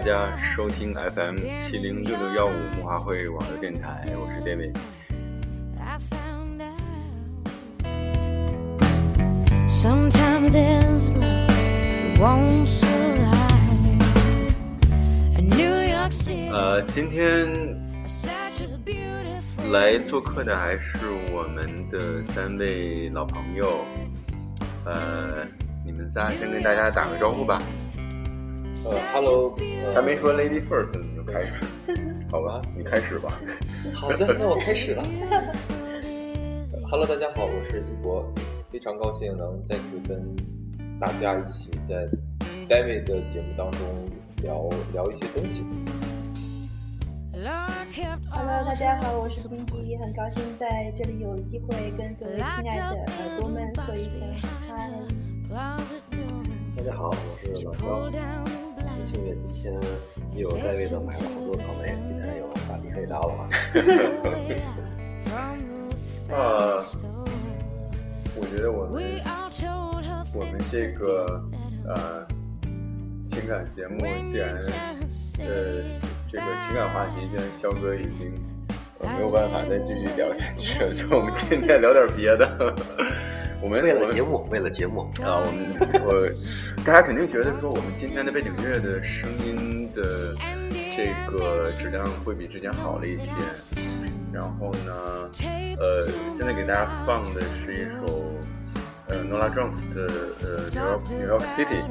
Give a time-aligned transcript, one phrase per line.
[0.00, 4.74] 大家收听 FM 七零六六幺五木华会网络电台，我是 David。
[16.50, 17.52] 呃，今天
[19.70, 20.96] 来做客的还是
[21.30, 23.84] 我们的三位老朋友，
[24.86, 25.46] 呃，
[25.84, 27.60] 你们仨先跟大家打个招呼吧。
[28.86, 31.52] 呃，Hello，呃，还没说 Lady First 你就开始，
[32.32, 33.38] 好吧，你开始吧。
[33.94, 35.02] 好的，那我开始了。
[36.72, 38.24] 呃 Hello，大家好，我是一博，
[38.70, 40.34] 非常高兴能再次跟
[40.98, 42.06] 大家一起在
[42.68, 43.80] David 的节目当中
[44.42, 45.62] 聊聊一些东西。
[47.32, 54.12] Hello，大家好，我是冰迪，很高兴在这里有机会跟各位亲爱的耳朵们说一声
[54.68, 54.90] 嗨。
[56.76, 58.10] 大家好，我是老肖。
[59.06, 59.82] 幸运今天
[60.34, 63.48] 有戴维的买了好多草莓，今天有大米可以到了。
[66.30, 66.78] 呃
[68.36, 69.02] 我觉得我们
[70.32, 71.42] 我们这个
[71.86, 72.26] 呃
[73.26, 74.54] 情感节目，既然
[75.40, 75.82] 呃
[76.30, 78.32] 这个情感话题，既然肖哥已经
[79.00, 82.74] 呃没有办法再继续聊下去了，就我们今天聊点别的。
[83.62, 86.28] 我们为了节目，为了节目，啊，我们 我
[86.84, 90.34] 大家肯定觉得说我们今天的背景乐的声音的
[90.96, 93.30] 这个质量会比之前好了一些。
[94.32, 94.92] 然后呢，
[95.78, 96.00] 呃，
[96.36, 98.32] 现在给大家放的是一首
[99.08, 100.06] 呃 Nola Jones 的
[100.40, 101.82] 呃 New York New York City。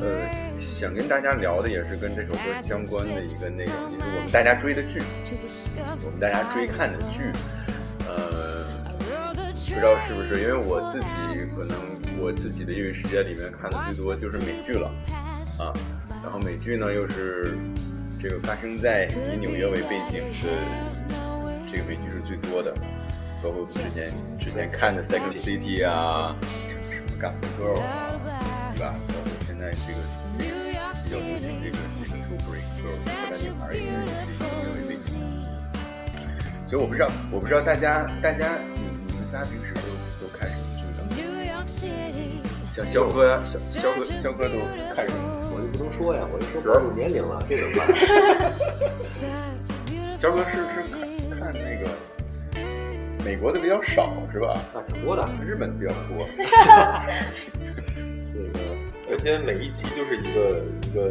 [0.00, 0.26] 呃，
[0.58, 5.00] 想跟大家聊的也是跟这首歌相关的一个内容，也是我们大家追的剧，
[6.04, 7.30] 我们大家追看的剧。
[8.08, 8.51] 呃，
[9.68, 11.06] 不知道是不是因为我自己
[11.54, 11.76] 可能
[12.20, 14.90] 我自己的业余时间里面看的最多就是美剧了
[15.60, 15.72] 啊，
[16.22, 17.56] 然后美剧呢又是
[18.20, 20.48] 这个发生在以纽约为背景的
[21.70, 22.74] 这个美剧是最多的，
[23.42, 26.36] 包括之前之前看的《Second City》啊，
[26.82, 28.94] 什么《Gossip Girl》啊，对吧？
[29.08, 29.98] 包括现在这个
[30.38, 35.16] 比较流行这个这个《True Break》，就是破蛋女孩也是以纽约为背景。
[36.66, 38.91] 所以我不知道，我不知道大家大家你
[39.32, 39.80] 仨平时都
[40.20, 41.32] 都看什么剧呢
[42.92, 44.58] 肖哥呀，肖肖哥肖哥都
[44.94, 45.18] 看什么？
[45.54, 47.88] 我就不能说呀，我就说暴露年龄了，这怎么办
[50.18, 50.84] 肖哥是是
[51.30, 51.88] 看看那个
[53.24, 54.52] 美国的比较少是吧？
[54.74, 55.26] 啊挺多的。
[55.42, 56.28] 日本的比较多。
[58.34, 58.60] 这个
[59.12, 61.10] 而且每一集就是一个一个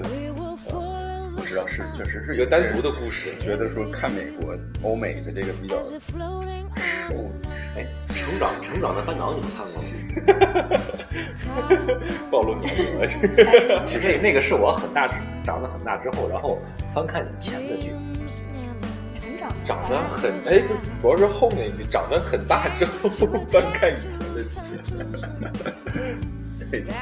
[1.36, 3.36] 我知道是确实是一个单独的故事。
[3.40, 5.82] 觉得说看美国欧美的这个比较
[7.76, 9.82] 哎，成长成长的烦恼你们看过
[11.56, 12.02] 吗？
[12.30, 13.84] 暴露年龄了，这个。
[13.88, 15.08] 只是那个是我很大
[15.44, 16.59] 长得很大之后，然后
[16.94, 17.92] 翻看以前的剧。
[19.22, 20.62] 成长长得很哎，
[21.02, 23.09] 主要是后面一句长得很大之后
[23.48, 24.59] 翻看以前的剧。
[26.69, 26.94] 最近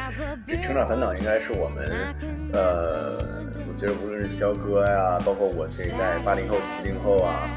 [0.48, 1.90] 这成长烦恼应该是我们，
[2.54, 3.18] 呃，
[3.68, 7.50] 我觉得无论是肖哥呀，包括我这一代八零后、七零后啊，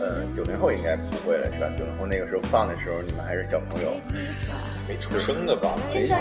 [0.00, 1.68] 呃，九零后应该不会了，是吧？
[1.76, 3.92] 九零后那个时候放的时候，你们还是小朋友，
[4.88, 5.74] 没出生的吧？
[5.92, 6.16] 贼小。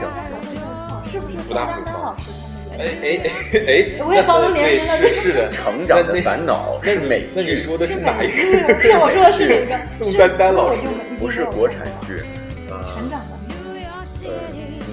[1.06, 2.30] 是不是不大会放张老师
[2.72, 3.30] 他们哎哎哎
[3.68, 9.00] 哎，我也暴露年龄了对是是的，成长的烦恼那是美那你，说的是哪一个？
[9.02, 9.92] 我说的是哪个？
[9.98, 10.82] 宋丹丹老师
[11.18, 12.24] 不是国产剧，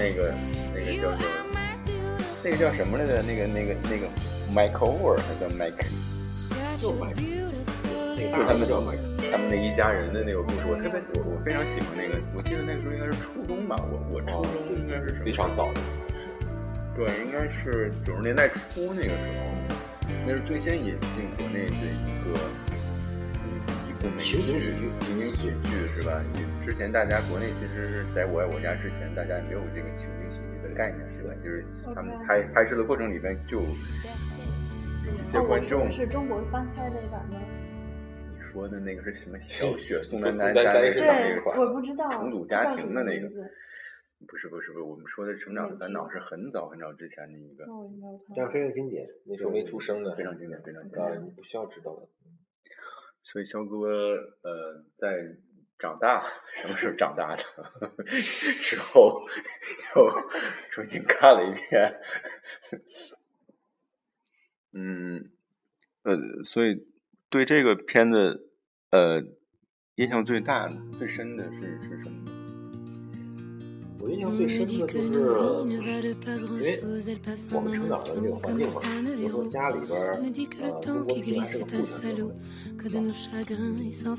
[0.07, 0.33] 那个
[0.73, 1.27] 那个叫做
[2.45, 3.23] 那个叫什么来着？
[3.23, 4.07] 那个那个那个
[4.55, 5.83] Mike Over 还叫 Mike，
[6.81, 7.51] 就买那个
[8.17, 8.95] 就是他们叫买。
[9.29, 15.81] 他们那一家人的那个故事，我特别我我非常喜欢那个，我记得那个时候应该是初中吧，我我初中应该是什么非常早的，
[16.95, 19.43] 对，应该是九十年代初那个时候，
[20.25, 22.66] 那是最先引进国内的一个嗯
[24.21, 26.23] 情景喜剧情景喜剧是吧？
[26.33, 31.33] 你之前大家国内其实是在我爱我家之前，大家也没有这个情景喜剧的概念，是吧？
[31.43, 31.65] 就是
[31.95, 37.41] 他们拍拍摄的过程里面就有一些哦，观众是中国翻拍的版吗？
[38.33, 42.09] 你说的那个是什么小雪宋丹丹家那个丹丹是那个，对我不知道。
[42.11, 43.29] 重组家庭的那个
[44.27, 47.67] 不是不是不是，我们说的《成长的烦恼》是很早很早之前的一个，
[48.35, 49.07] 但是非常经典。
[49.25, 51.23] 那时候没出生的，非常经典非常经啊，典。
[51.23, 52.09] 你不需要知道的。
[53.27, 53.89] 所以肖哥
[54.43, 55.37] 呃，在
[55.81, 56.25] 长大
[56.63, 57.43] 什么时候长大的
[58.63, 59.21] 之后，
[59.97, 60.29] 又
[60.71, 62.01] 重新看了一遍，
[64.73, 65.33] 嗯，
[66.05, 66.87] 呃，所以
[67.29, 68.49] 对这个片子
[68.91, 69.21] 呃
[69.97, 72.46] 印象最大的、最深的是是什么？
[74.07, 74.95] 我我印象最深的就是，
[75.67, 76.81] 因为
[77.51, 78.81] 我们成长的那个环境嘛，
[79.17, 80.23] 比如说家里边儿，
[80.61, 82.13] 呃，中国毕竟还是个父权社会，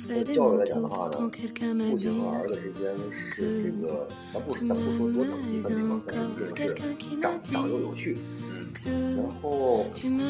[0.10, 3.42] 呃，教育来讲的话呢，父亲和儿子之间是这
[3.82, 6.52] 个，咱不咱不说多等级分明嘛，但是就是
[7.22, 8.18] 长长幼有序。
[8.84, 9.86] 然后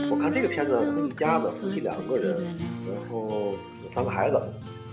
[0.09, 2.44] 我看这个片子，他们一家子夫妻两个人，
[2.88, 4.39] 然后有三个孩子，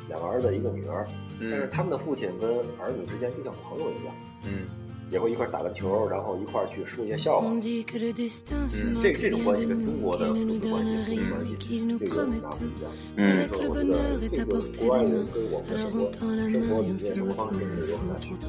[0.09, 1.07] 两个儿子一个女儿，
[1.39, 2.51] 但是他们的父亲跟
[2.81, 4.15] 儿女之间就像朋友一样，
[4.47, 4.67] 嗯
[5.11, 7.47] 也会一块儿打篮球，然后一块儿去说一些笑话。
[7.47, 7.61] 嗯，
[8.83, 12.91] 嗯，这这种关系跟中国的父子关系、父女关系就有很大不一样。
[13.17, 16.11] 嗯所以我觉得这个国外人跟我们的生活、
[16.51, 18.41] 生活理念、生活方式是有很大区别。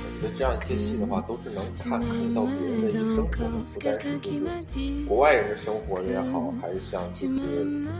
[0.00, 3.28] 我觉得这样一些戏的话，都是能看看得到别人的一个生活，
[3.74, 7.36] 不单是就是国外人的生活也好，还是像就是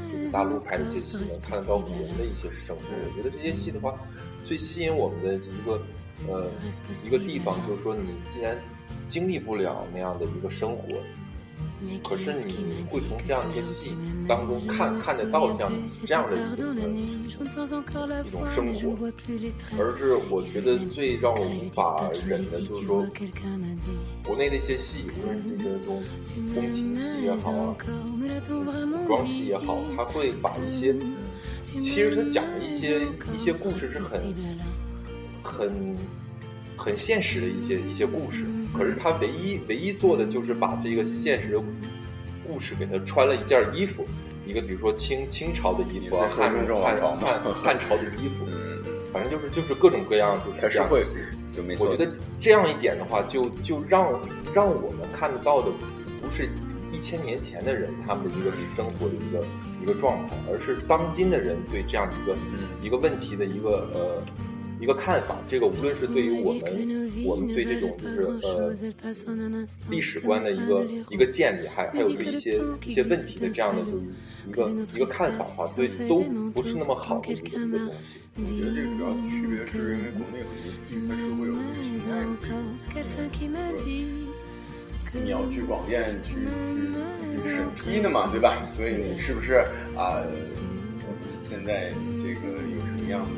[0.08, 2.82] 就是大陆拍的一些戏，能看得到别人的一些生活。
[2.88, 3.92] 我觉得这些戏的话，
[4.44, 5.82] 最吸引我们的一个
[6.28, 6.50] 呃
[7.04, 8.02] 一个地方，就是说你
[8.32, 8.56] 既然
[9.08, 10.88] 经历不了那样的一个生活，
[12.02, 13.94] 可是你会从这样一个戏
[14.28, 15.72] 当中看看得到这样
[16.06, 17.46] 这样的一种
[18.26, 18.64] 一种生
[18.96, 19.12] 活，
[19.78, 23.06] 而是我觉得最让我无法忍的就是说，
[24.24, 26.02] 国内的一些戏，无论是这种
[26.54, 30.94] 宫廷戏也好啊，古装戏也好，它会把一些，
[31.66, 34.34] 其实它讲的一些一些故事是很
[35.42, 35.96] 很
[36.76, 38.44] 很现实的一些一些故事，
[38.76, 41.62] 可是他唯一唯一做的就是把这个现实的
[42.46, 44.06] 故事给他穿了一件衣服，
[44.46, 51.36] 一个比如说清清朝的衣服啊，你是说汉雍正王汉朝汉汉朝的衣服，嗯，反正就是就是各种各样就是社会这样的。
[51.54, 51.86] 就没错。
[51.86, 52.10] 我觉得
[52.40, 54.08] 这样一点的话，就就让
[54.54, 55.68] 让我们看得到的
[56.22, 56.48] 不是
[56.90, 59.44] 一千年前的人他们的一个生活的一个
[59.82, 64.22] 一个状态，而是当今的人对这样一个、嗯一个问题的一个呃
[64.82, 65.38] 一个看法。
[65.48, 66.62] 这个无论是对于我们
[67.24, 68.74] 我们对这种就是呃
[69.88, 74.02] 历史观的一个一个建立，还还有对一些一些问题的这样的就是
[74.48, 76.20] 一个一个看法的话，对都
[76.52, 77.78] 不是那么好的一个东西。
[78.34, 83.22] 我觉得这个主要区别是因为国内很多剧它是会有一个时代的
[85.22, 86.48] 你要去广电去
[87.36, 88.64] 去审批的嘛，对吧？
[88.64, 89.56] 所以你是不是
[89.94, 90.24] 啊？
[91.04, 91.92] 我们现在
[92.24, 93.28] 这个有什么样的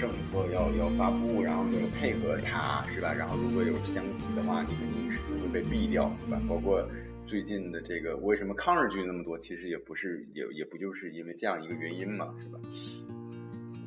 [0.00, 3.12] 政策要要发布，然后你要配合它，是吧？
[3.12, 6.40] 然后如果有相抵的话，你肯定是会被毙掉，是吧？
[6.48, 6.88] 包括
[7.26, 12.58] 最近的这个为什么抗日剧那么多，其实也不是也也不就是因为这样一个原因嘛，是吧？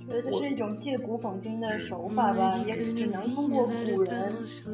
[0.05, 4.33] 觉得这是一种借古讽今的手法吧，也只能通过古人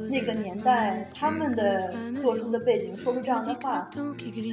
[0.09, 3.89] 那个年代他们的特殊的背景说出这样的话，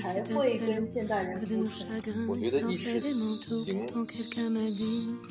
[0.02, 1.68] 才会跟现代人不同。
[2.28, 3.86] 我觉得意识形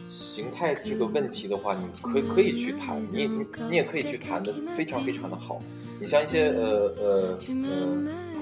[0.09, 5.59] 形态这个问题的话，你可以可以去谈，你你你也可以去谈的非常非常的好。
[5.99, 8.34] 你像一些呃呃呃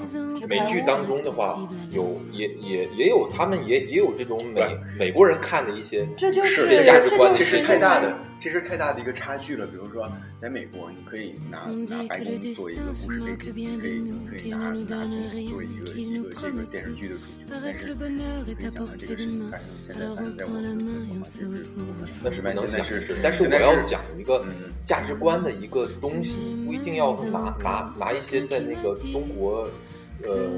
[0.47, 1.59] 美剧当中的话，
[1.91, 9.65] 有也也也有他们也也有这种美美国人看的一些这就是价值观这是太大的，这是太大的一个差距了。
[9.67, 17.67] 比如说，在美国，你可以拿拿白宫做一个故事背景，你可以你可以拿拿去做一个一个这个电视剧的主角，但是
[18.09, 24.73] 你可以想到这个事情发生现在发生在我们的中国就是那是不能现在想是是，但是我要讲一个嗯。
[24.85, 29.65] 价值观的一个东西，不一定要拿拿拿一些在那个中国，
[30.25, 30.49] 呃，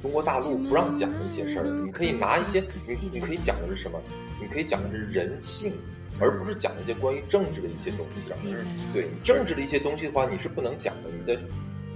[0.00, 4.00] 中国大陆不让讲的一些事儿，你可以拿一些，你你可以讲的是什么？
[4.40, 5.72] 你可以讲的是人性。
[6.20, 8.54] 而不是讲一些关于政治的一些东西，
[8.92, 11.08] 对你政治的一些东西的话，你是不能讲的。
[11.10, 11.34] 你在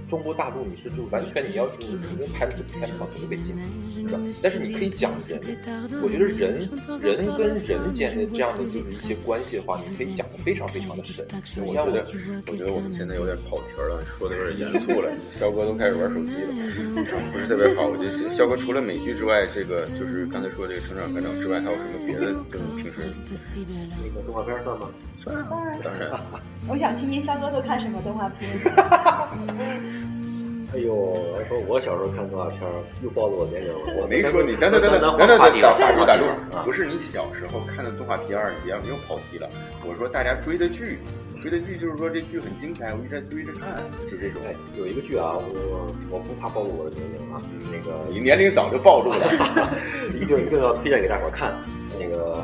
[0.07, 3.55] 中国大陆，你是就完全你要你肯定拍的拍的往这个北京，
[3.93, 4.19] 是吧？
[4.41, 5.39] 但是你可以讲人，
[6.01, 6.59] 我觉得人
[7.01, 11.25] 人跟人间的这样的就是一些关系的话，你可以讲的非常非常的深。
[11.65, 12.05] 我觉得，
[12.47, 15.11] 我觉得我们现在有点跑题了，说的有点严肃了。
[15.39, 16.55] 肖哥都开始玩手机了，
[17.31, 17.87] 不是特别好。
[17.87, 22.31] 我觉得肖哥除了美剧之外，这个就是刚才说这个成长课程之外，还有什么别的？
[22.49, 23.01] 就是平时
[23.67, 24.89] 那个动画片算吗？
[25.83, 26.09] 当然。
[26.69, 28.49] 我想听听肖哥都看什么动画片。
[30.75, 33.79] 哎呦，我说我小时候看动画片儿，又暴露我年龄了。
[34.01, 35.47] 我没说你，等等等等等等等，打
[35.79, 36.25] 打住打住，
[36.65, 39.47] 不是你小时候看的动画片儿，你别又跑题了。
[39.87, 40.99] 我说大家追的剧，
[41.39, 43.79] 追的剧就是说这剧很精彩，我一直在追着看，
[44.11, 44.41] 就这种。
[44.45, 47.39] 哎，有一个剧啊，我我不怕暴露我的年龄啊，
[47.71, 49.25] 那个你年龄早就暴露了，
[50.19, 51.53] 一定一定要推荐给大伙儿看。
[51.97, 52.43] 那个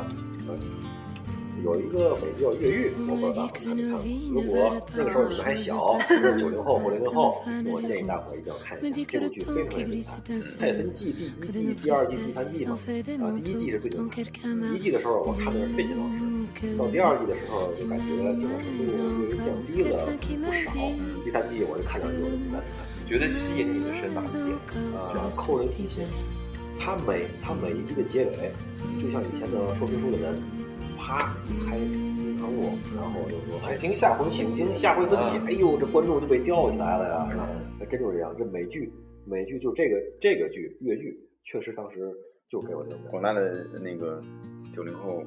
[1.64, 4.00] 有一个美剧叫《越狱》，我不知道大伙看没看过。
[4.30, 7.42] 如果那个时候你们还小，是九零后或零零后，
[7.72, 10.58] 我建议大伙儿一定要看一下这部剧，非常非常精彩。
[10.60, 12.74] 它也分季，第一季、第二季、第三季嘛。
[12.74, 14.22] 啊，第一季是最精彩。
[14.22, 18.04] 第一季的时候我看的是费劲老师，到第二季的时候就感觉
[18.36, 20.04] 精彩程度略微降低了
[20.44, 20.70] 不少。
[21.24, 22.62] 第三季我就看到有的不淡。
[23.08, 24.44] 觉得吸引你的是哪一点？
[25.00, 26.06] 呃，扣人心弦。
[26.78, 28.52] 它每它每一季的结尾，
[29.00, 30.42] 就像以前的说评书的人，
[31.04, 35.38] 啪一拍金堂木，然后就说，哎，听下回请听下回分解。
[35.46, 37.46] 哎呦，这观众就被吊起来了呀，是吧？
[37.90, 38.34] 真就是这样。
[38.38, 38.90] 这美剧
[39.26, 42.10] 美剧就这个这个剧越剧，确实当时
[42.48, 44.22] 就给我这种广大的那个
[44.72, 45.22] 九零后。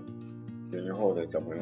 [0.69, 1.62] 零零后的小朋友，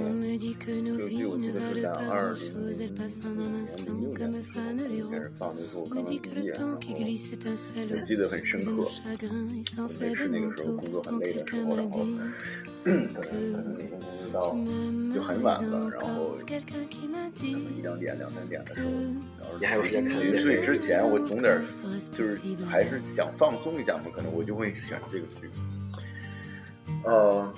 [0.97, 8.71] 这个剧我记得是在二零零零六年的时候开始放，那时候我刚刚毕业，然后我记得很深刻。
[8.75, 12.01] 我也是那个时候工作很累的时候，然后
[12.85, 14.39] 可能可能那天工作到
[15.13, 16.45] 就很晚了，然后可
[16.75, 18.89] 能一两点、两三点的时候，
[19.39, 21.61] 然后你还有时间看临睡之前，我总得
[22.11, 25.47] 就是还是想放松一下嘛，可能我就会 选这个剧。
[27.03, 27.53] 呃。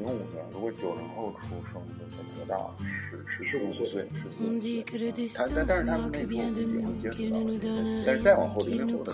[0.00, 2.56] 零五年，如果九零后出生的，才多大？
[3.28, 4.82] 十十四五岁，十四岁。
[5.34, 7.44] 他但但是他们那时候已经接触到了，
[8.06, 9.12] 但是再往后零零后的，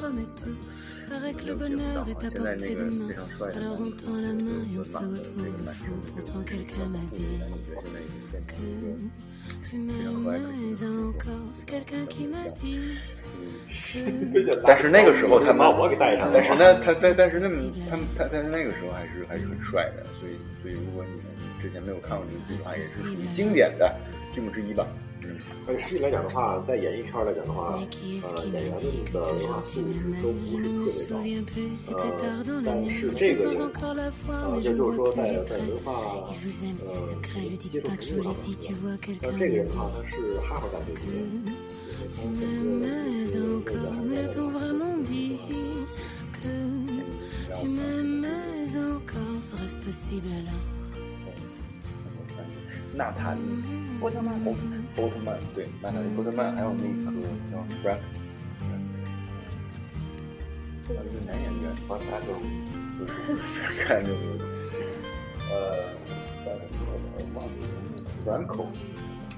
[1.67, 2.31] 没有接触到。
[2.31, 5.83] 现在那个非常帅的，就就满的那个男生，
[6.17, 6.99] 就就感觉现在
[8.01, 8.91] 已经变成一个
[9.63, 10.85] 非常和蔼
[11.67, 13.16] 可亲的
[14.65, 16.35] 但是那个时候他把，我给带上了。
[16.35, 17.49] 但是那，他但但是那
[17.89, 21.21] 他们他但是那个时候还是还是很帅的，所以所以如果你们
[21.61, 23.95] 之前没有看过这个剧的话，也是属于经典的
[24.33, 24.87] 剧目之一吧。
[25.25, 25.35] 嗯，
[25.67, 27.81] 而实际来讲的话，在演艺圈来讲的话，呃，
[28.53, 28.79] 演员们
[29.13, 29.89] 的文化素质
[30.23, 30.53] 都不是
[30.85, 31.17] 特别高。
[31.97, 32.05] 呃，
[32.67, 33.57] 但是这个也，
[34.29, 35.89] 呃，这就是说在在文化
[36.29, 36.35] 呃
[37.57, 41.17] 接受程度上来说，但这个人的话，他是哈佛大学毕业。
[42.17, 42.83] Tu m'aimes
[43.37, 45.37] encore, mais t'ont vraiment dit
[46.33, 46.49] que
[47.61, 48.25] tu m'aimes
[48.75, 50.65] encore, serait-ce possible alors
[52.95, 53.41] 纳塔莉·
[54.01, 54.55] 波特曼，波
[54.95, 57.13] 波特曼，对，纳塔莉·波特曼，还有那个
[57.53, 58.01] 叫 Frank，
[60.89, 62.01] 这个是男演员，Frank，
[62.97, 63.13] 不是，
[63.85, 64.17] 看这个，
[65.51, 65.55] 呃，
[66.47, 66.89] 叫什么？
[67.19, 67.53] 我忘了
[68.25, 68.65] ，Franco。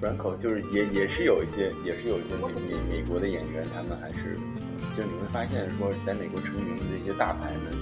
[0.00, 2.36] Franco 就是也也是有一些也是有一些
[2.68, 4.36] 美美国的演员，他们还是，
[4.96, 7.72] 就你会发现说，在美国成名的这些大牌们，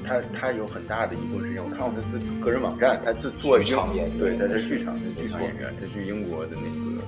[0.03, 7.01] 他他有很大的一部分时间，我看过他的个人网站，他自做剧场演员，对，他是剧场的剧场演员，他去英国的那个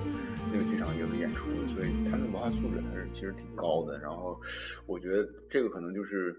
[0.52, 3.98] 那个剧场有演出，所以他的文化素质还是其实挺高的。
[3.98, 4.40] 然后
[4.86, 6.34] 我觉得这个可能就是。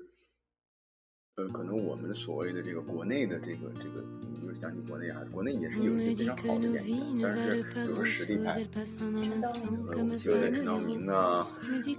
[1.38, 4.02] 呃，可能我们所谓的这个国内的这个这个，
[4.42, 8.66] 就是相信国内啊，国内也是有一些非常好的演员，但是比如说实力派，
[9.02, 11.46] 呃，我喜欢的陈道明啊，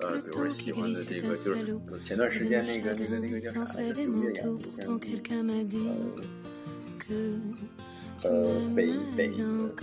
[0.01, 1.67] 呃，比如说喜欢的这个就是
[2.03, 4.01] 前段时间那个那个那个叫啥来着？
[4.01, 4.09] 演
[8.25, 9.29] 呃呃北北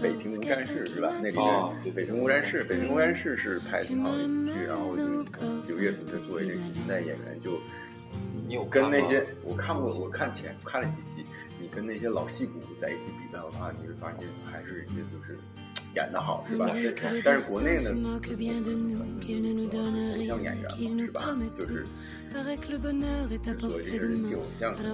[0.02, 1.14] 北平无战事是吧？
[1.22, 7.60] 那里面北平无战事，北平无战事是拍的挺好的一剧，然后就刘烨同学作为这个新代演员就。
[8.46, 15.38] 你有跟那些我看过，我看前看了几集，你跟那些老戏骨在一起比赛的话，你会发现还是人家就是
[15.96, 16.70] 演的好，是吧？
[17.24, 18.20] 但是国内呢，偶
[20.26, 21.22] 像演员嘛，是吧？
[21.56, 21.86] 就是
[22.34, 24.90] 所谓这人气偶像演员，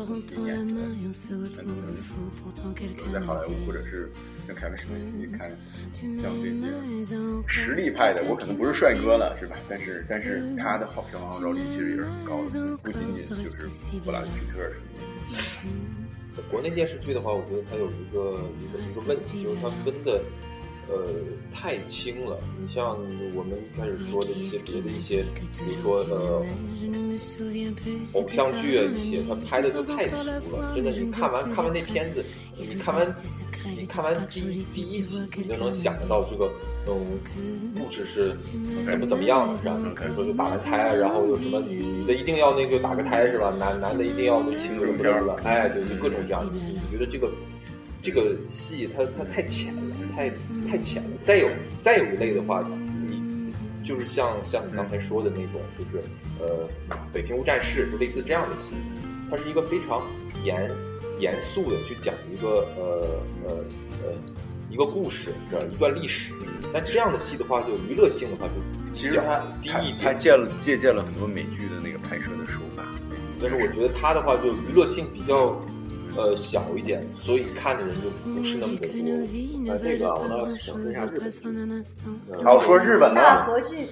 [2.96, 4.12] 可能在好莱坞或者是
[4.46, 5.50] 像凯文·史密斯，看
[6.22, 7.16] 像这些
[7.48, 9.56] 实力派的，我可能不是帅哥了，是吧？
[9.70, 13.70] 但是但是他的好票房号召力其实也是很高的，不仅仅就是
[14.04, 14.86] 布拉德·皮特什么
[16.36, 16.44] 的。
[16.52, 20.22] 国内电视剧的话，我觉得它有一个一个一个问题，就是它分的。
[20.92, 21.06] 呃，
[21.54, 22.38] 太轻了。
[22.60, 22.98] 你像
[23.36, 26.44] 我们一开始说的一些别的一些，比如说呃，
[28.16, 30.74] 偶像剧啊，一些他拍的就太俗了。
[30.76, 32.26] 真的，你看完看完那片子，
[32.58, 33.08] 你看完
[33.78, 36.50] 你看完第一第一集，你就能想得到这个
[36.88, 37.20] 嗯
[37.78, 38.36] 故事是
[38.90, 39.84] 怎么怎么样的，然后？
[39.96, 43.54] 比如说就打完胎，然后有什么女女的一定要那个打个胎是吧？
[43.60, 45.36] 男男的一定要那个情歌是吧？
[45.44, 46.50] 哎，对，就各种这样。
[46.52, 47.30] 你觉得这个？
[48.02, 49.82] 这个戏它它太浅了，
[50.20, 50.30] 太
[50.70, 51.10] 太浅了。
[51.24, 51.50] 再有
[51.82, 52.62] 再有一类的话，
[53.08, 53.54] 你
[53.86, 56.04] 就是像像你刚才说的那种，就是
[56.42, 56.68] 呃
[57.14, 58.76] 《北平无战事》就类似这样的戏，
[59.32, 60.02] 它是一个非常
[60.44, 60.70] 严
[61.20, 62.84] 严肃的去讲一个呃
[63.46, 63.52] 呃
[64.04, 64.12] 呃
[64.70, 66.34] 一个故事，这样一段历史。
[66.74, 70.00] 但这样的戏的话，就娱乐性的话就其实他他低一点。
[70.02, 72.84] 他借了借鉴了很多美剧的那个拍摄的手法，
[73.42, 75.58] 但是我觉得它的话就娱乐性比较
[76.20, 78.96] 呃小一点，所以看的人就不是那么的多。
[79.66, 81.40] 那这个我倒想说一下日本剧。
[82.32, 83.88] 呃好说日本的，大合剧，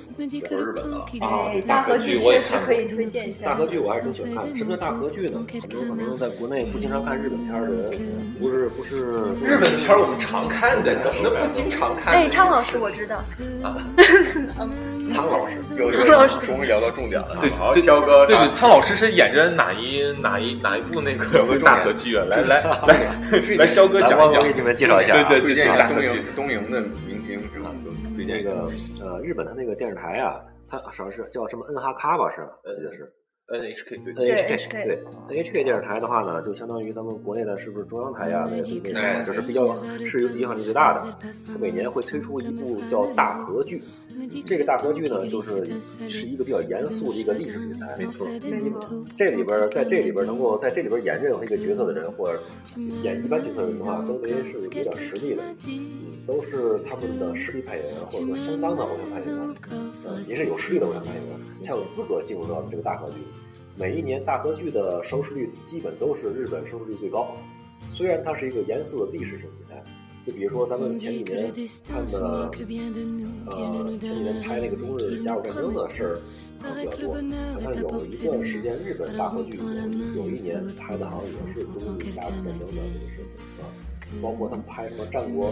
[0.48, 1.06] 说日本的啊
[1.52, 3.48] 对，大大合剧我也看过可以推荐一下。
[3.48, 4.58] 大合剧我还是挺喜欢看的。
[4.58, 5.46] 什么叫大合剧呢？
[5.62, 7.92] 很多可能在国内不经常看日本片的人，
[8.40, 9.10] 不是不是
[9.44, 12.20] 日本的片我们常看的，怎么能不经常看呢？
[12.20, 13.24] 哎，昌老师我知道，
[15.10, 21.26] 苍老师，有苍老师终于聊到重点了，对好，对焦哥，对对，苍老师是演着哪一哪一哪一部那个
[21.60, 22.26] 大合剧啊？
[22.30, 24.54] 来来来来，肖哥讲一讲我给。
[24.54, 25.30] 你们介绍一下啊。
[25.30, 27.72] 对对推荐一下东营东营的明星是吧？
[28.16, 28.72] 推荐一下那个
[29.06, 32.50] 呃，日本的那个电视台啊，它好像是叫什么 N 哈卡吧，是吧？
[32.64, 33.12] 呃记得是
[33.48, 38.46] NHK 对 NHK 对 NHK 电视台的话呢，就相当于咱们国内的是不是中央台呀？
[38.52, 41.18] 那个那哎个就是比较是影响力最大的。
[41.46, 43.82] 它每年会推出一部叫大合剧，
[44.46, 45.64] 这个大合剧呢，就是
[46.10, 48.28] 是一个比较严肃的一个历史题材，没错。
[49.18, 52.38] 这里边在这里边能够在这里边演任何一个角色的人，或者
[53.02, 55.44] 演一般角色的人的话，都得是有点实力的，
[56.28, 59.56] 都是他们的实力派演员，或者说相当的偶像派演员，
[60.06, 63.16] 呃，也是有实力的偶像派演员，才有资格进入到这个大合剧。
[63.80, 67.36] 每一年大合剧的收视率基本都是日本收视率最高，
[67.94, 69.82] 虽然它是一个严肃的历史性题材，
[70.26, 71.54] 就比如说咱们前几年
[71.88, 76.20] 看的，呃，前几年拍那个中日甲午战争的事儿
[76.60, 77.14] 比较多，
[77.54, 79.64] 好像有一段时间日本大合剧有
[80.24, 82.82] 有一年拍的好像也是中日甲午战争的这个
[83.14, 83.24] 事情
[83.62, 83.70] 啊，
[84.24, 85.52] 包括他们拍什么战国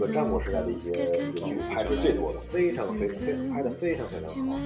[0.00, 0.90] 日本战国时代的一些
[1.34, 4.54] 剧拍的是最多的，非常非常非常拍的非常非常好。
[4.54, 4.56] 啊，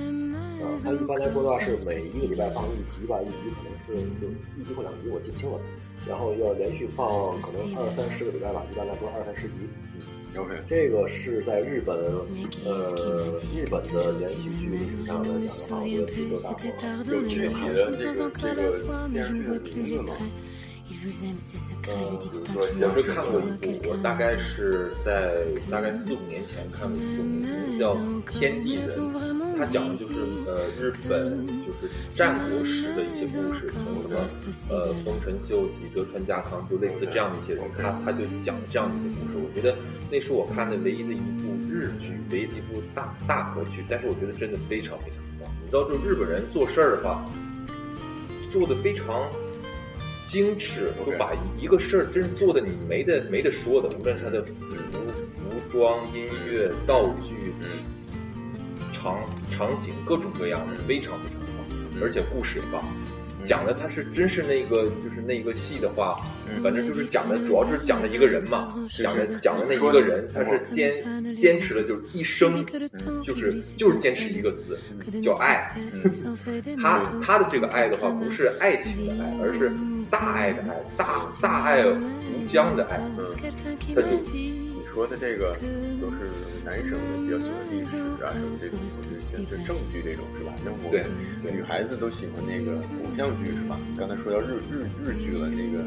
[0.84, 5.58] 它一般来说的话是每一个礼拜放一集吧，一集可能是就一集或两集，我记不清了。
[6.06, 7.08] 然后要连续放
[7.40, 9.54] 可能二三十个礼拜吧，一般来说二三十集。
[9.96, 12.94] 嗯，OK，这个是在日本呃
[13.56, 16.38] 日本的连续剧历史上来讲的话，我觉得是个
[16.80, 17.10] 大火。
[17.12, 20.14] 有具体的这个这个电视剧的名字吗？
[20.86, 23.42] 呃，比如说，我是看过一
[23.80, 27.94] 部，我大概是在大概四五年前看过一部，名字叫
[28.28, 28.90] 《天地人》，
[29.56, 34.20] 它讲的就是呃日本就是战国时的一些故事，从什么
[34.70, 39.38] 呃丰臣秀吉、德川家康，就类似这样的一些人，他他就讲这样的一个故事。
[39.38, 39.74] 我觉得
[40.10, 45.50] 那是我看的唯一的一部日剧，唯一的一部大大合剧，但是我觉得真的非常非常棒。
[45.64, 47.24] 你知道，就日本人做事儿的话，
[48.52, 49.26] 做的非常。
[50.24, 54.42] 精致，就把一个事儿真做的你没得没得说的，无论是它的
[54.90, 57.52] 服服装、音乐、道具、
[58.92, 62.82] 场场景各种各样的，非常非常棒，而且故事也棒。
[63.44, 66.18] 讲的他是真是那个就是那个戏的话，
[66.62, 72.64] 反正就是讲的主要就是讲的一个人嘛，讲的讲的那一个人，他是坚坚持了就是一生，
[73.22, 74.78] 就是就是坚持一个字，
[75.22, 75.70] 叫爱。
[76.80, 79.70] 他他的这个爱的话，不是爱情的爱，而是
[80.10, 82.98] 大爱的爱，大大爱无疆的爱。
[83.18, 83.24] 嗯，
[83.94, 85.56] 他就你说的这个
[86.00, 86.30] 都是
[86.64, 90.54] 男生们比较喜欢历史啊什么这种，就是像这正剧这种是吧？
[90.64, 93.78] 那我对女孩子都喜欢那个偶像剧是吧？
[93.98, 95.84] 刚才说到日日日剧了，那个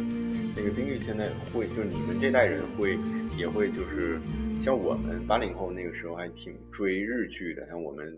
[0.55, 2.97] 那个冰玉现在会，就是你们这代人会
[3.37, 4.19] 也会就是
[4.61, 8.17] 像我们八零后那个时候还挺追日剧的，像我们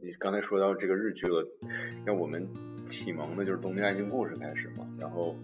[0.00, 1.46] 你刚才说到这个日剧了，
[2.04, 2.46] 像我们
[2.86, 5.36] 启蒙的就是《东京爱情故事》开始嘛，然后。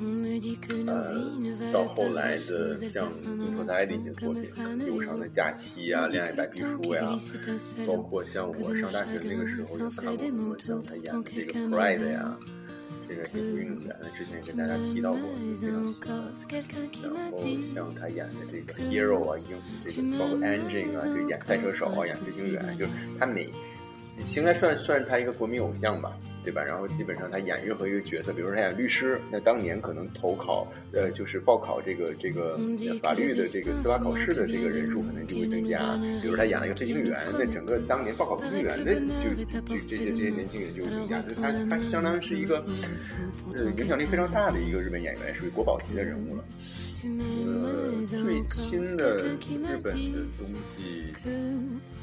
[0.00, 4.44] 呃，到后来的像尼托代的一些作品，
[4.86, 7.10] 《忧伤的假期》啊，《恋爱白皮书》呀，
[7.84, 12.38] 包括像我上大学那个时候也看过很多像他演的这个《Pride》呀，
[13.08, 15.20] 这个铁球运动员，之前也跟大家提到过，
[15.52, 16.22] 非常喜欢。
[17.02, 17.42] 然后
[17.74, 23.50] 像他演的这个《Hero》啊，英这个包括《Engine》啊，就演赛车手啊，演飞行员，就是他每
[24.36, 26.62] 应该算算是他一个国民偶像吧，对吧？
[26.62, 32.58] 然后基本上他演任何一个角色，比如说他演律师，那当年可能投考呃就是报考这个这个
[33.02, 35.78] 法律的这个司法考试的这个人数可能就会增加。
[36.20, 41.22] 比如他演了一个飞行员，那整个当年报考飞行员的就就这些这些年轻人就会增加。
[41.22, 42.64] 所以他他相当于是一个
[43.56, 46.44] 呃影响力非常大的一个日本演员，属于国宝级的人物了。
[47.00, 51.12] 呃最新的日本的东西，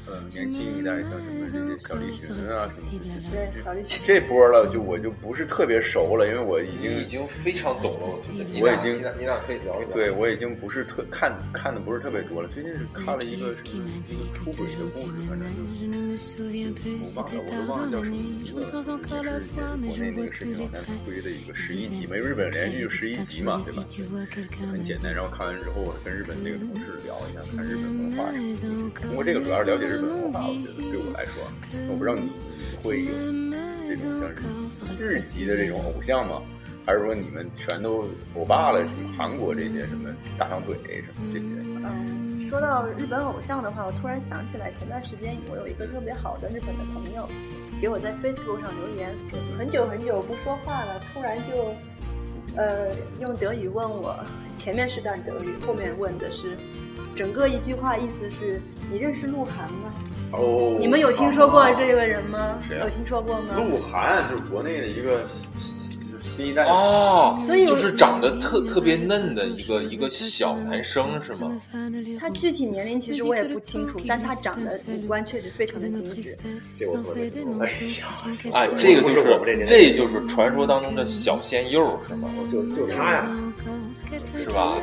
[0.06, 4.00] 呃，年轻一代像什么这些小栗旬啊什么的，对，小栗旬。
[4.04, 8.44] 这波了就我就不是特别熟了，因为我已经已经非常懂了，我觉得。
[8.44, 9.94] 你俩我已经你俩你俩可以聊一聊。
[9.94, 15.82] 对我已经不是特看看的不是特别多了，最近是看了一个什么一个出轨的故事，反正就
[16.96, 18.62] 我忘了，我都忘了叫什么名字了，
[19.82, 23.84] 也是国内那个视频网站推的一个十一集，没日本连续就十一集嘛，对吧？
[24.72, 29.00] 很简单，然后看完之后，我跟日本那个同事聊一下，看日本文化什么的。
[29.02, 31.42] 通过这个主要是了解日本文化，我觉得对我来说，
[31.88, 32.30] 我不知道你
[32.82, 33.10] 会有
[33.88, 34.28] 这种
[34.70, 36.42] 像是日籍的这种偶像吗？
[36.84, 38.80] 还是说你们全都欧巴了？
[38.80, 41.44] 什么韩国这些什么大长腿什么这些？
[41.84, 47.28] 嗯，说到日本偶像的话，我突然想起来，前段时间我有一个特别好的日本的朋友，
[47.80, 49.12] 给我在 Facebook 上留言，
[49.58, 51.74] 很久很久不说话了，突然就，
[52.56, 54.16] 呃，用德语问我，
[54.56, 56.56] 前面是段德语，后面问的是，
[57.16, 58.60] 整个一句话意思是
[58.92, 59.92] 你认识鹿晗吗？
[60.32, 62.58] 哦，你们有听说过这个人吗？
[62.68, 63.54] 谁啊有听说过吗？
[63.56, 65.22] 鹿晗就是国内的一个
[66.12, 71.50] 就是新一代的哦，所以我就是长得特特别嫩的一个一个小男生是吗？
[72.20, 76.36] 他具体年龄其实我也不清楚，但他长得五官确实非常的精致。
[76.78, 77.20] 这我说的。
[77.60, 78.06] 哎呀，
[78.52, 82.28] 哎，这个就不是我们这年代这就是传说当中的小鲜肉是吗？
[82.52, 83.26] 就就他呀，
[84.44, 84.76] 是吧？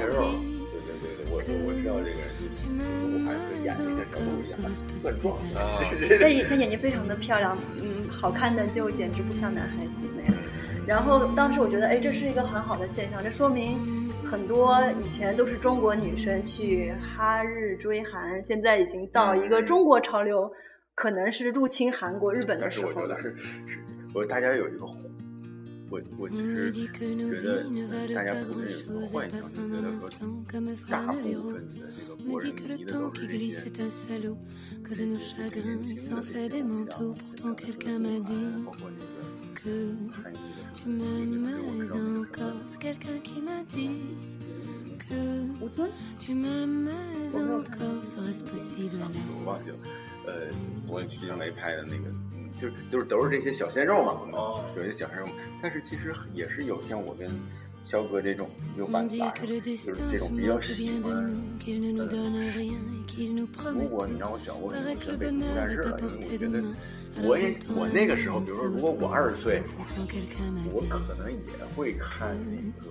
[1.47, 2.63] 我知道这个人，就是
[3.11, 4.55] 鹿晗是演的像小鹿一样，
[5.03, 5.75] 很壮啊，
[6.19, 10.33] 他眼他眼睛非常的漂亮，嗯，好看的就简直不像男孩子那样。
[10.85, 13.77] 然后当时我觉得，哎，这是一个很好的现象，这说明
[14.25, 20.51] 很多以前都是中国女生去哈日追韩，现在已经到一个中国潮流，
[20.95, 22.95] 可能是入侵韩国、日本的时候了。
[22.95, 23.79] 我觉得是是，
[24.13, 24.85] 我觉得大家有一个，
[25.93, 26.81] 我我其实觉
[27.43, 30.09] 得呃大家普遍有一个幻想，就觉得说
[30.89, 36.97] 大部分的这个国人迷的都是这些这些年轻的这些偶像，
[38.65, 39.21] 包括那个
[40.11, 40.97] 韩裔的什么
[41.29, 42.25] 那个我不知道那个什么。
[45.61, 45.77] 吴尊，
[49.29, 49.77] 我忘记了，
[50.25, 50.31] 呃，
[50.87, 52.05] 我徐静蕾拍的那个，
[52.61, 55.27] 嗯，就就是都是这些小鲜肉嘛，哦属于小鲜肉，
[55.61, 57.29] 但是其实也是有像我跟
[57.85, 59.31] 肖哥这种有板子打，
[59.85, 61.13] 就是这种比较喜欢。
[61.99, 62.07] 呃，
[63.83, 66.63] 如果你让我选，我可能选《北京战士》了，因为我觉得
[67.21, 69.61] 我也我那个时候，比如说如果我二十岁，
[70.71, 71.37] 我可能也
[71.75, 72.89] 会看那个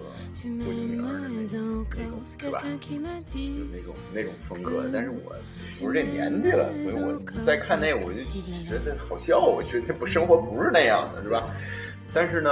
[0.65, 2.63] 郭敬明的那种那种，是吧？
[2.63, 3.41] 就
[3.73, 5.35] 那种那种风格，但是我
[5.81, 8.21] 不是这年纪了，所以我再看那个我就
[8.69, 11.51] 觉得好笑，我觉得不生活不是那样的，是吧？
[12.15, 12.51] 但是呢，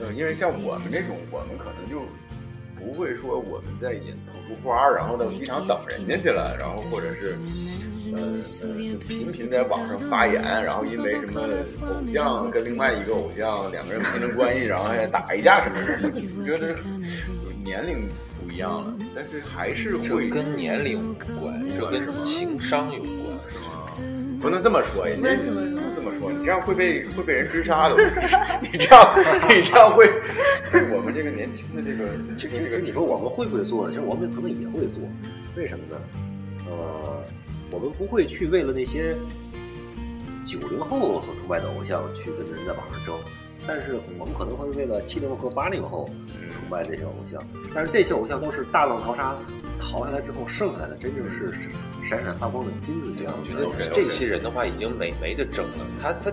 [0.00, 2.02] 呃，因为像我们这种，我们可能就
[2.76, 7.36] 不会说我们在演捧出花，然后到机场等人家去了，然后或者是
[8.12, 8.20] 呃
[8.62, 11.40] 呃就频频在网上发言，然后因为什么
[11.88, 15.76] 偶像跟另外一个偶像两个人发生关系，然后还打一架什么
[16.10, 16.74] 的，我觉得
[17.64, 18.08] 年龄
[18.46, 23.38] 不一样了，但是还是会跟年龄无关，这跟情商有关。
[23.48, 23.64] 是吗？
[24.40, 25.30] 不能这么说，人家
[26.28, 27.96] 说，你这样会被会被人追杀的。
[28.62, 29.14] 你这样
[29.48, 30.10] 你这样会
[30.72, 33.88] 对我们这个年轻的这个其这个这你说我们会不会做？
[33.88, 35.02] 其实我们可能也会做，
[35.56, 36.00] 为什么呢？
[36.66, 37.22] 呃，
[37.70, 39.14] 我们不会去为了那些
[40.44, 43.14] 九零后所崇拜的偶像去跟人在网上争，
[43.66, 46.08] 但是我们可能会为了七零后和八零后
[46.38, 47.42] 崇拜这些偶像，
[47.74, 49.36] 但是这些偶像都是大浪淘沙
[49.78, 51.52] 淘下来之后剩下来的，真正是
[52.08, 53.54] 闪闪发光的金子这样我觉。
[53.54, 56.30] 得这些人的话已经没没得争了，他他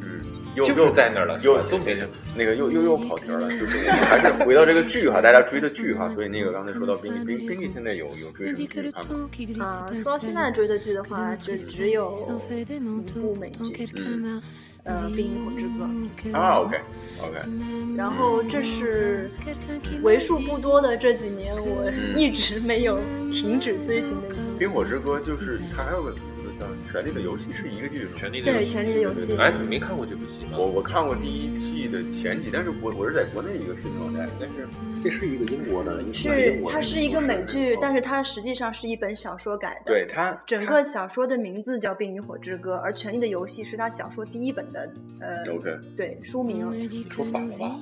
[0.00, 0.20] 嗯，
[0.54, 1.96] 又就是在那儿了，是又都没
[2.36, 9.06] 那个又又又跑题儿了，就是我们还是回到这个剧哈，大家追的剧哈， 所以那个刚才说到冰冰冰冰现在有有追什么剧看
[9.56, 9.66] 吗？
[9.66, 14.42] 啊，说到现在追的剧的话，就只有一部美剧，嗯
[14.84, 15.84] 呃，《冰与火之歌》。
[16.36, 16.80] 啊，OK
[17.20, 17.36] OK，
[17.96, 19.30] 然后这是
[20.02, 22.98] 为数不多的这几年我一直没有
[23.32, 24.34] 停止追寻的。
[24.58, 26.32] 冰火之歌就是它还有个名字叫
[26.94, 28.12] 《权力的游戏》，是一个剧是吗？
[28.12, 28.70] 对，《权力的游戏。
[28.70, 29.32] 权力的游戏》。
[29.36, 30.50] 哎，你没看过这部戏吗？
[30.58, 34.68] 我我看过第一季的前几，但是我我是在国内一个视频网站，但是
[35.02, 39.92] 这是一个英国的，是英国的它是一个美剧，但是是它实际上是一本小说改的。
[39.92, 44.88] 对它整个小说的名字叫《冰与火之歌》，而《权力的游戏》是它小说第一本的
[45.20, 47.76] 呃 OK 对书名你说反了吧？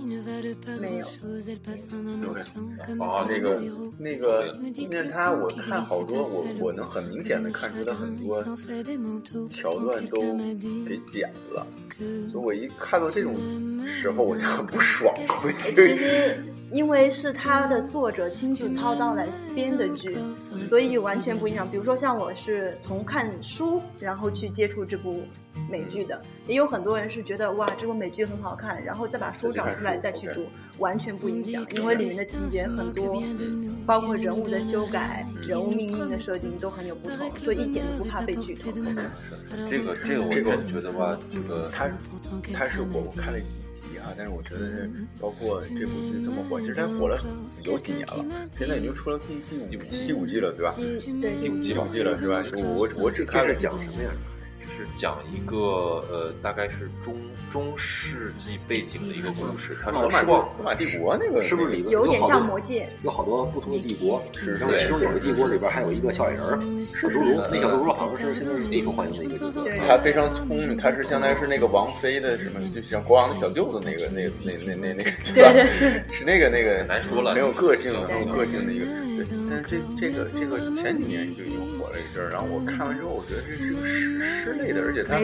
[0.81, 1.07] 没有。
[2.31, 2.43] OK
[2.99, 3.61] 哦，那个
[3.99, 8.43] 那个，因为它我看好多，我我能很明显的看出它很多
[9.51, 10.21] 桥段都
[10.87, 11.67] 给剪了，
[12.31, 13.35] 所以我一看到这种
[13.87, 15.15] 时候我就很不爽，
[15.59, 20.17] 其实因为是他的作者亲自操刀来编的剧，
[20.69, 21.69] 所以完全不一样。
[21.71, 25.23] 比如说像我是从看书然后去接触这部
[25.69, 30.47] 美剧的，也有很多人是觉得哇这部美剧很好看，然后再把书找出来再去读，
[30.79, 33.23] 完全不影响，因为里面的情节很多，
[33.87, 38.71] 包括人物的修改、人物命运的设定都很有不同，所以一点都不怕被剧透。
[39.69, 41.89] 这个这个我这个真觉得吧，这个他
[42.53, 47.23] 他是我我看了几集啊，但是我觉得是包括这部剧这么火，其实它火了
[47.65, 49.35] 有几年了，现在已经出了第
[49.71, 50.75] 第五季第五季了，对吧？
[50.77, 52.43] 第对第五季第五季了是吧？
[52.55, 52.63] 我
[52.97, 54.11] 我我只看了讲什么呀？
[54.77, 55.57] 是讲一个
[56.11, 57.15] 呃，大概是中
[57.51, 64.21] 中世纪背景的一个故事，它罗马是往罗马帝国那个是不是里边有点像好多魔戒，有好多不同的帝国？
[64.33, 69.69] 是然后其中有个帝国里边还有一个小矮人儿，小侏儒，那小侏儒好像是现在是最受欢迎的一个帝国。
[69.87, 75.53] 他非常聪明，他是相当于是那个王妃的什么，就像国王的小舅子那个那个那那那那个，对吧？
[76.09, 78.85] 是那个那个难说了很有个性的，很有个性的一个。
[78.85, 85.15] 对，但是这这个这个前几年就已经火了一阵儿，然后我看完之后，我觉得这是个史诗类的，而且它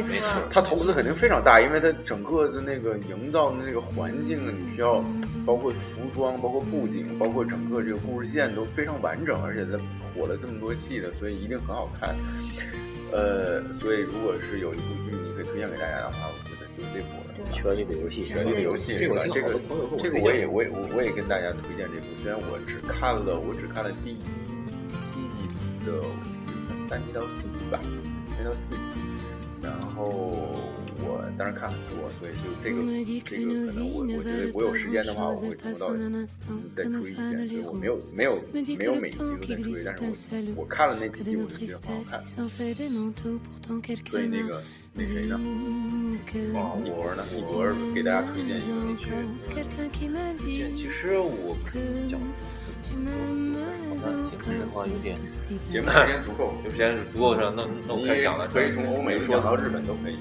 [0.49, 5.03] 它投资肯定非常大，因为它整个的那个营造的那个环境啊，你需要
[5.47, 9.79] 包括服装、包括布景、包括整个这个故事线都非常完整，而且它
[10.15, 12.15] 火了这么多季的，所以一定很好看。
[13.11, 17.25] 呃，所以如果是有一部剧你可以推荐给大家的话，我觉得就是这部了。
[17.53, 19.25] 权力的游戏，权力的游戏是吧？
[19.33, 19.59] 这个
[19.99, 24.19] 这个我也我也我我也跟大家推荐这部，虽然我只看了我只看了第一
[24.99, 25.17] 季
[25.87, 26.03] 的
[26.89, 27.79] 三集到四集吧，
[28.35, 28.79] 三到四集，
[29.63, 30.07] 然后
[31.01, 32.81] 我当时看很多，所以就这个
[33.25, 35.89] 这个可能我我觉得我有时间的话，我会从到
[36.75, 38.39] 再追一遍，所以我没有没有
[38.79, 42.25] 没有每一集都在追，但是我我看了那几集，我就觉得很好看，
[44.11, 44.63] 所以那个
[44.95, 45.39] 那谁呢？
[46.55, 47.23] 啊，一博呢？
[47.37, 49.05] 一博给大家推荐一个剧，
[50.75, 51.55] 其实我
[52.09, 52.19] 讲，
[53.91, 55.17] 好像今天的话有点
[55.69, 60.19] 节目时间足够，有时间是足够上，那那我你开始讲了，可以从欧美讲到日本都可以。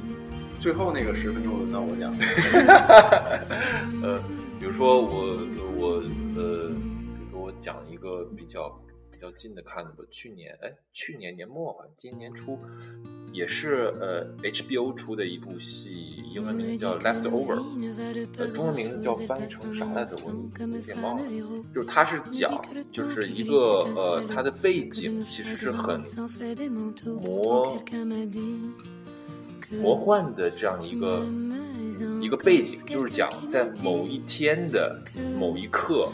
[0.60, 2.12] 最后那个十分钟轮到我讲。
[4.02, 4.20] 呃，
[4.60, 5.38] 比如说我
[5.78, 6.04] 我
[6.36, 8.76] 呃，比如说我讲一个比较
[9.18, 12.60] 比较近的看的吧，去年哎，去年年末吧，今年初
[13.34, 17.56] 也是呃 HBO 出的一部戏，英文名叫《Leftover》，
[18.38, 20.16] 呃，中文名叫翻译成啥来着？
[20.24, 21.24] 我有点忘了。
[21.74, 26.00] 就是它是讲，就是一个呃，它的背景其实是很
[27.20, 27.84] 魔
[29.82, 31.26] 魔幻的这样一个
[32.28, 35.02] 一个背景，就是讲在某一天的
[35.40, 36.12] 某一刻，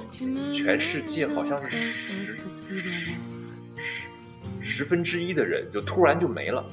[0.54, 3.16] 全世界好像是十十十
[4.62, 6.64] 十分之一的人就突然就没了，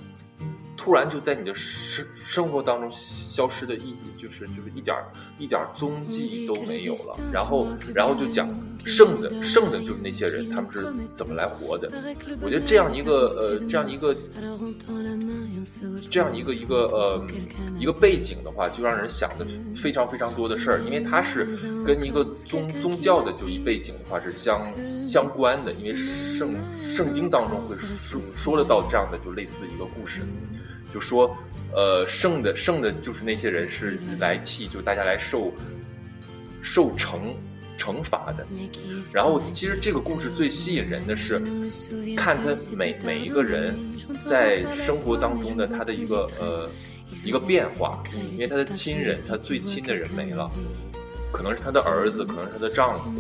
[0.83, 5.05] 突然就在你的生生活当中消失的一就是就是一点儿
[5.39, 8.49] 一点儿踪迹都没有了，然后然后就讲
[8.87, 11.93] 剩的剩的就是那些人他们是怎么来活的，
[12.41, 14.17] 我觉得这样一个呃这样一个
[16.11, 17.27] 这样一个一个呃
[17.79, 21.45] 一个背景的话，就让人想的非常非常多的事儿，因为它是
[21.87, 30.23] 跟一个宗宗教的就一背景的话是相相关的，因为圣圣经当中会说说得到这样的就类似一个故事，
[30.93, 31.37] 就说
[31.75, 35.53] 呃剩的剩的就是那些人是来替就大家来受
[36.63, 37.19] 受惩
[37.79, 38.47] 惩罚的，
[39.15, 41.41] 然后其实这个故事最吸引人的是，
[42.15, 43.75] 看他每每一个人
[44.27, 46.69] 在生活当中的他的一个呃
[47.25, 50.51] 一个变化，因为他的亲人，他最亲的人没了，
[51.33, 53.11] 可能是他的儿子，可能是他的丈夫，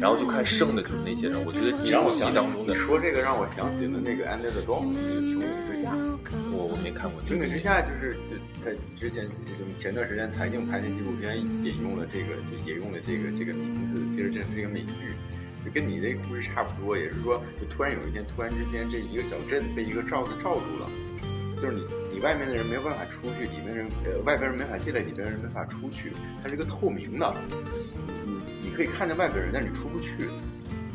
[0.00, 1.36] 然后就看剩的就是那些人。
[1.44, 5.65] 我觉得你这部戏让我想你当中的，说这个让我想起了那个《Under the Dome》那个穹顶之
[6.52, 15.14] 我我没看过穹这个顶之下就是就他之前就前段时间财经拍那纪录片引用了这个就引用了这个这个名字，其实这是一个美剧。
[15.64, 20.88] 就跟你这故事差不多，也是说，就突然有一天，突然之间，这一个小镇被一个罩子罩住了，
[21.60, 27.34] 就是你你外面的人没有办法出去，里面人呃外边人没法进来，里边人没法出去，它是个透明的，
[28.24, 30.28] 你你可以看见外边人，但是你出不去，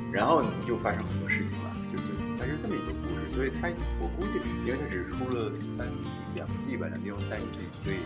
[0.10, 3.70] 然后你就发生很多事情了，就就它是这么一个故事，所以它
[4.02, 5.88] 我估计，因为它只出了三
[6.34, 7.98] 两季吧，两季或三季，所以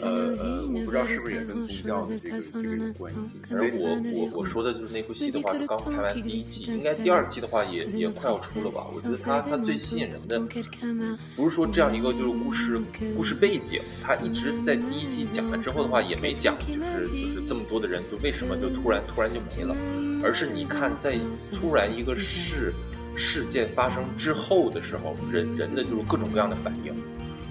[0.00, 8.86] 呃呃，我不知道是不是也跟宗教的这个这个有关系，反正我我我说的就是那部戏的话，是刚拍完第一季，应该第二季的话也也快要出了吧？
[8.94, 10.38] 我觉得它它最吸引人的，
[11.34, 12.80] 不是说这样一个就是故事
[13.16, 19.74] 故事背景，它一直在第一季讲了之后的话，也没讲就是就是这么多的人就为什么就突然突然就没了，
[20.22, 21.18] 而是你看在
[21.52, 22.72] 突然一个事
[23.18, 26.94] 事件发生之后的时候，人人的就是各种各样的反应。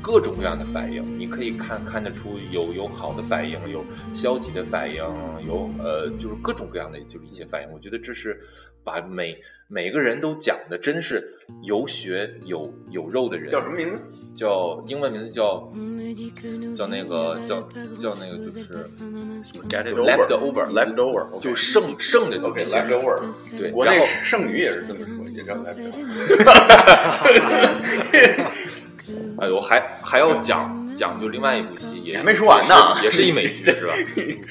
[0.07, 3.83] 各种各样的反应，你可以看看得出有有好的反应，有
[4.15, 5.03] 消极的反应，
[5.45, 7.69] 有呃就是各种各样的就是一些反应。
[7.73, 8.39] 我觉得这是
[8.85, 11.29] 把每每个人都讲的真是
[11.63, 13.51] 有血有有肉的人。
[13.51, 13.99] 叫什么名字？
[14.33, 15.67] 叫英文名字叫
[16.77, 17.59] 叫那个叫
[17.97, 23.19] 叫那个就是 left over left over，就剩剩的就 OK 这些 left over。
[23.59, 26.07] 对，国内然后剩女也是这么说，也叫 left over。
[29.39, 33.93] 哎，我还还要讲讲就另外一部戏，也还没说完呢也是也是一美剧是吧？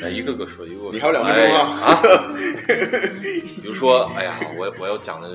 [0.02, 2.02] 哎一个个说，一个个说你还有两分钟啊！
[3.62, 5.28] 比如说，哎呀，我我要讲的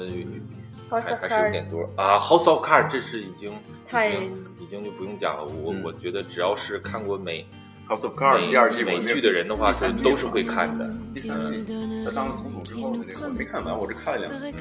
[0.89, 2.19] 还还是有点多啊。
[2.19, 3.51] House of Cards 这是已经
[3.87, 5.43] 太已经已经就不用讲了。
[5.45, 7.45] 我嗯我觉得只要是看过美
[7.87, 10.89] House of Cards 美第二季美剧的人的话，是都是会看的。
[11.13, 11.63] 第三季
[12.05, 14.57] 他当了总统之后的那个我没看完，我只看了两集。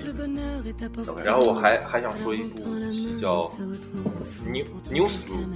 [1.25, 3.43] 然后我还还想说一部戏叫
[4.45, 5.47] New Newsroom，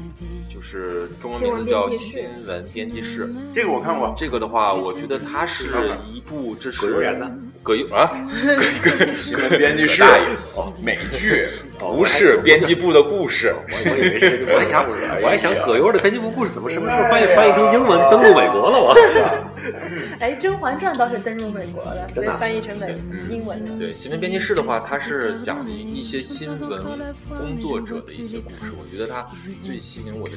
[0.48, 3.28] 就是中文名字叫新闻编辑室。
[3.52, 7.26] 这个我看过，这个的话，我觉得它是一部，这是葛优演的，
[7.64, 8.12] 葛优啊，
[9.16, 11.48] 新闻编辑室大爷哦，美剧
[11.78, 13.54] 不是编辑部的故事。
[13.56, 14.86] 我 我以为是，我还想，
[15.22, 18.78] 我还想葛优的编辑部故事怎么什么时候翻译翻译成英文登陆美国了？
[18.78, 18.94] 我
[20.20, 22.94] 哎，《甄嬛传》倒是登陆美国了，所以真的啊翻译成美
[23.30, 23.78] 英文了。
[23.78, 28.70] 对新闻编辑室的话，它是讲一些新闻工作者的一些故事。
[28.78, 29.26] 我觉得它
[29.64, 30.36] 最吸引我的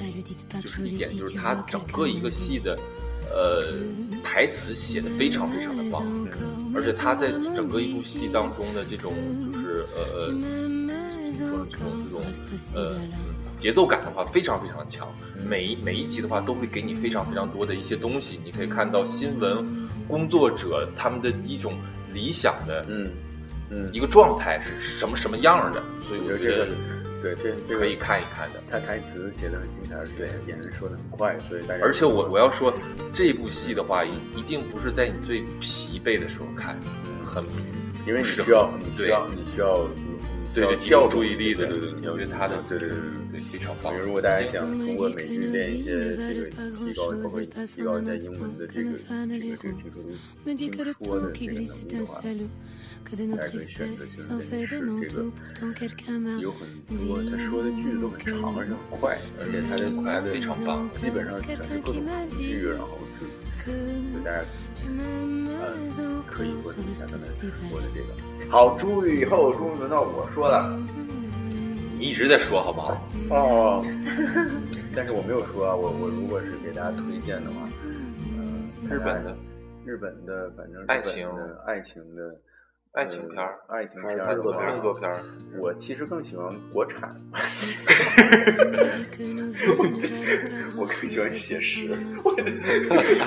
[0.62, 2.78] 就是一点，就是它整个一个戏的
[3.30, 3.64] 呃
[4.24, 6.06] 台词写的非常非常的棒，
[6.78, 9.12] 而且他在整个一部戏当中的这种
[9.52, 10.28] 就是呃呃
[11.34, 12.22] 怎么说呢，这种这种
[12.76, 12.96] 呃。
[13.58, 15.08] 节奏感的话非常非常强，
[15.50, 19.66] 每一每一集的话都会给你非常非常多的一些东西，你可以看到新闻
[20.08, 21.74] 工作者他们的一种
[22.14, 23.10] 理想的嗯
[23.72, 23.90] 嗯。
[23.92, 26.68] 一，个状态是什么什么样的，所以我觉得
[27.22, 28.62] 对这这个可以看一看的。
[28.70, 32.74] 他台词写的很精彩，而且演员说的很快，所以大家而且我我要说，
[33.14, 36.78] 这部戏的话，一一定不是在你最疲惫的时候看，
[37.26, 37.44] 很
[38.06, 39.88] 因为你需要你需要你需要
[40.54, 43.08] 对对集中调动注意力的，对对对，我觉得他的对对对对。
[43.50, 43.98] 非常棒。
[43.98, 49.56] 如果大家想通过美剧练一些这个提高，包括提高一下英文的这个这个这个
[50.58, 52.22] 听说读听说的这个能力的话，
[53.16, 54.76] 大家可以选择新闻编辑室。
[55.06, 56.68] 这个有很
[56.98, 64.44] 多他说的句子都很长，而且很快，而且他的他的非常棒基本上全是各种从句，然后就就大家
[64.98, 67.26] 呃可以关注一下刚才
[67.70, 68.08] 说的这个。
[68.52, 70.78] 好，注意以后终于轮到我说了。
[72.00, 73.04] 你一直在说好不好？
[73.32, 73.84] 哦，
[74.96, 77.68] 但是我没有说啊，我我如果是给大家推荐的话，
[78.38, 79.36] 嗯、日本的，
[79.84, 82.36] 日本的，反正日本爱情的爱情的
[82.94, 85.20] 爱情片儿呃爱情片儿的动作片儿动作片儿，
[85.60, 87.16] 我其实更喜欢国产，
[90.76, 91.88] 我更喜欢写实，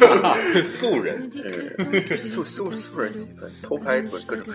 [0.65, 4.53] 素人，呃，素素素人喜欢偷拍不各种，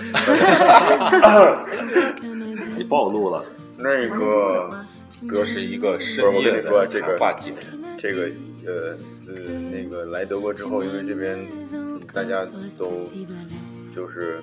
[2.77, 3.45] 你暴露了，
[3.77, 4.83] 那个
[5.27, 7.57] 哥是一个深不是我夜跟你说的这个谈话节目，
[7.97, 8.29] 这个
[8.65, 9.33] 呃呃
[9.71, 11.39] 那个来德国之后，因为这边
[12.13, 12.41] 大家
[12.77, 12.91] 都
[13.95, 14.41] 就是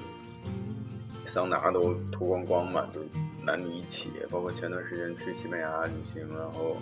[1.33, 3.01] 桑拿都脱光光嘛，就
[3.43, 6.77] 男女一起，包括前段时间去西班牙旅行，然后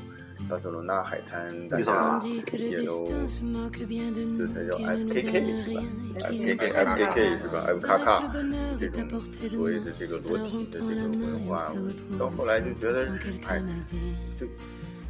[0.49, 5.85] 巴塞罗那海滩，大家也都就才叫 FKK 是吧
[6.19, 8.29] ？FKK FKK 是吧？F 卡卡
[8.81, 9.09] 这种
[9.51, 11.73] 所谓的这个裸体的这个文化，
[12.19, 13.07] 到后来就觉得，
[13.47, 13.63] 哎，
[14.37, 14.47] 就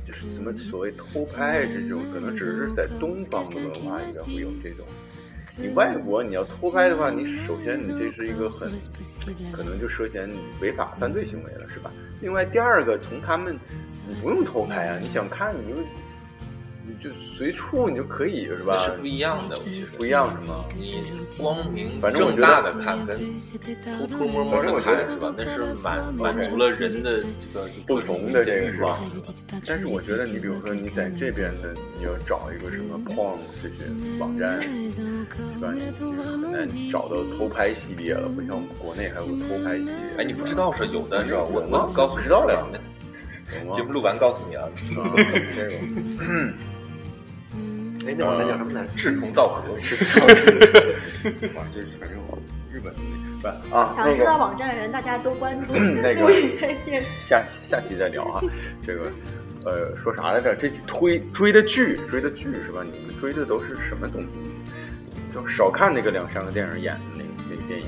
[0.07, 4.85] 就是什么所谓偷拍这种，可能只是在东方的文化里边会有这种。
[5.57, 8.71] 你外国你要偷拍的话，你首先你这是一个很
[9.53, 10.29] 可能就涉嫌
[10.61, 11.91] 违法犯罪行为了，是吧？
[12.21, 13.59] 另外第二个，从他们
[14.09, 15.81] 你不用偷拍啊，你想看你就
[17.03, 18.79] 就随处你就可以是吧？
[18.79, 20.65] 是不一样的，我觉得不一样是吗？
[20.77, 21.03] 你
[21.39, 23.19] 光明反正大的看跟
[23.99, 25.35] 偷偷摸摸的看是吧？
[25.37, 29.61] 那是满满足了人的这个不同的这个是是吧吧？？
[29.67, 33.85] 但是我觉得你比如说你在这边的，你要找一个什么 porn 这些
[34.19, 34.67] 网站，是
[35.61, 35.73] 吧？
[35.73, 39.95] 你很难找到偷拍系列了，不像我们国内还有偷拍系列。
[40.19, 41.45] 哎，你不知道是有的是吧？
[41.45, 42.79] 我有吗我告诉你不知道了那
[43.75, 44.71] 节目录完告诉你啊，啊
[45.57, 45.71] 这个
[48.07, 48.93] 哎，那网站叫什么来着？
[48.97, 49.73] 志同道合，
[51.55, 52.39] 哇，就是反正我
[52.73, 53.01] 日本的
[53.43, 56.33] 那个不啊，想知道网站的人，大家多关注那个。
[57.23, 58.41] 下下期再聊啊。
[58.87, 59.11] 这个
[59.65, 60.55] 呃说啥来着？
[60.55, 62.83] 这期推追的剧，追的剧是吧？
[62.85, 64.29] 你们追的都是什么东西？
[65.35, 67.87] 就少看那个两三个电影演的那个那个电影。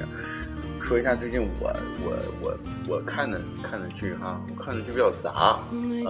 [0.82, 1.72] 说一下最近我
[2.04, 2.58] 我我
[2.88, 6.04] 我看的看的剧哈，我看的剧比较杂，嗯，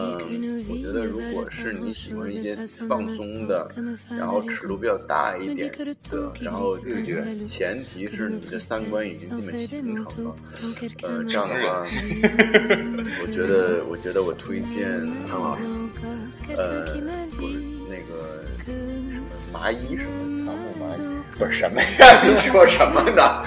[0.68, 2.56] 我觉得如果是你喜欢一些
[2.88, 3.70] 放松的，
[4.10, 5.70] 然后尺度比较大一点
[6.10, 10.34] 的，然后这个前提是你的三观已经基本形成了，
[11.02, 11.86] 呃，这样的话，
[13.22, 15.62] 我觉得我觉得我推荐苍老师，
[16.56, 16.82] 呃，
[17.36, 20.98] 不是那个什么麻衣什么仓木麻衣，
[21.38, 22.22] 不是什么呀？
[22.26, 23.44] 你说什么呢？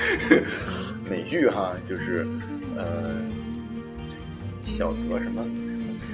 [1.10, 2.28] 美剧哈，就是
[2.76, 3.22] 呃，
[4.66, 5.46] 小泽什么？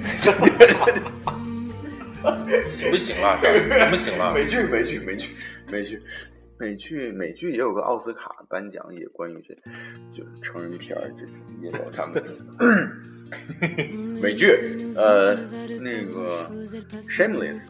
[2.68, 3.38] 行不行了？
[3.40, 4.32] 行不行了？
[4.32, 5.28] 美剧，美剧，美剧，
[5.70, 5.98] 美剧，
[6.58, 9.54] 美剧，美剧也有个奥斯卡颁奖，也关于这，
[10.16, 12.22] 就是成人片儿这种，也有他们。
[14.20, 14.46] 美剧，
[14.94, 15.34] 呃，
[15.80, 16.48] 那个
[17.02, 17.60] 《Shameless》，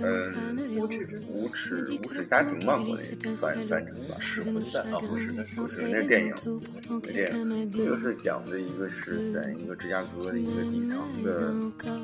[0.00, 0.96] 嗯，无耻
[1.28, 3.02] 无耻无耻家庭嘛，国内
[3.34, 6.34] 翻翻成吧，吃混蛋啊，不是，那不是那电影，
[6.88, 11.32] 那电影，一个是讲的一个是在一个芝加哥的一个底层的，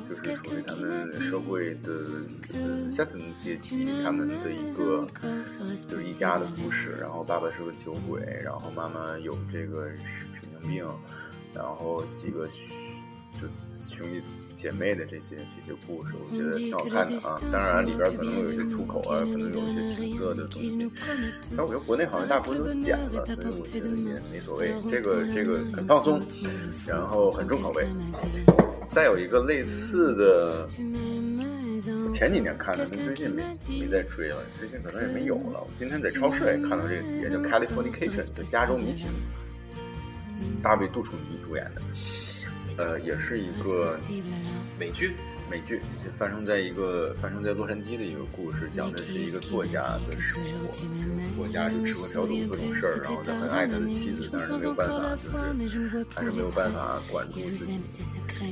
[0.09, 1.93] 就是属于他们社会的
[2.53, 5.07] 呃下层阶级，他们的一个
[5.87, 6.95] 就是一家的故事。
[6.99, 10.03] 然后爸爸是个酒鬼，然后妈妈有这个神
[10.61, 10.85] 经病，
[11.53, 12.47] 然后几个。
[13.39, 13.47] 就
[13.95, 14.21] 兄弟
[14.55, 17.39] 姐妹的这些这些故事，我觉得挺好看的啊。
[17.51, 20.91] 当然里边可能有一些出口啊，可能有一些情色的东西。
[21.55, 24.73] 但我觉得国内好像大部分都剪了，所以我觉得也没所谓。
[24.89, 26.21] 这个这个很放松，
[26.87, 27.85] 然后很重口味。
[28.89, 30.67] 再有一个类似的，
[32.13, 34.37] 前几年看的，但最近没没再追了。
[34.57, 35.59] 最近可能也没有了。
[35.59, 39.07] 我今天在超市也看到这个，也叫《Californication》的加州迷情，
[40.63, 41.81] 大卫杜楚尼主演的。
[42.77, 43.97] 呃，也是一个
[44.77, 45.15] 美剧，
[45.49, 45.81] 美剧
[46.17, 50.67] 发生在一个发生在洛杉矶的一个故事，讲的是一个作家的生活。
[50.73, 55.15] 这个作家就吃喝嫖赌各种事儿，然后他很爱他的妻子，但是没有办法，
[55.59, 57.79] 就是还是没有办法管住自己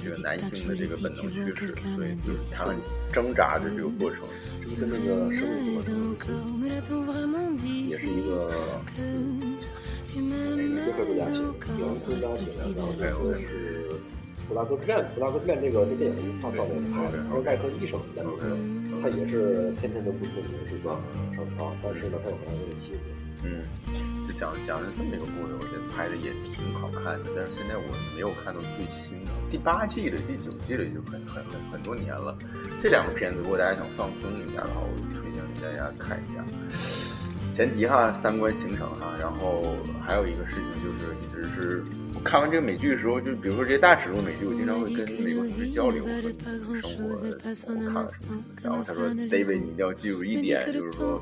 [0.02, 1.56] 这个男性的这个本能驱使，
[1.96, 2.66] 所以就是他
[3.12, 4.20] 挣扎的这个过程。
[4.66, 6.24] 就跟那个生活，
[7.90, 8.50] 也是一个
[10.22, 11.40] 那个约克作家写的，
[11.80, 13.90] 杨作家写的，然后最后是。
[14.46, 17.98] 布拉格之战，布拉格之战这个这电影是他导演拍的，然后盖特医生
[19.02, 21.00] 他也是天天都不出名是吧？
[21.34, 23.00] 上床，但是呢，他有他的妻子。
[23.46, 23.64] 嗯，
[24.28, 27.32] 就讲讲了这么一个故事，我觉得拍的也挺好看的。
[27.34, 32.38] 但是现在我没有看到最新的第八季的，第九季了，就很很很很多年了。
[32.82, 34.92] 这两个片子，如果大家想放松一下的话，我
[35.24, 36.44] 推荐给大家看一下。
[37.56, 39.76] 前提哈，三观形成哈，然后
[40.06, 41.84] 还有一个事情就是一直是
[42.16, 42.20] 我。
[42.24, 46.32] 看完这个美剧的时候，就比如说这些大尺度美剧，我经常会跟美国同事交流我说
[46.82, 48.42] 生活，我看了什么。
[48.64, 51.20] 然后他说：“David，你一定要记住一点，就是说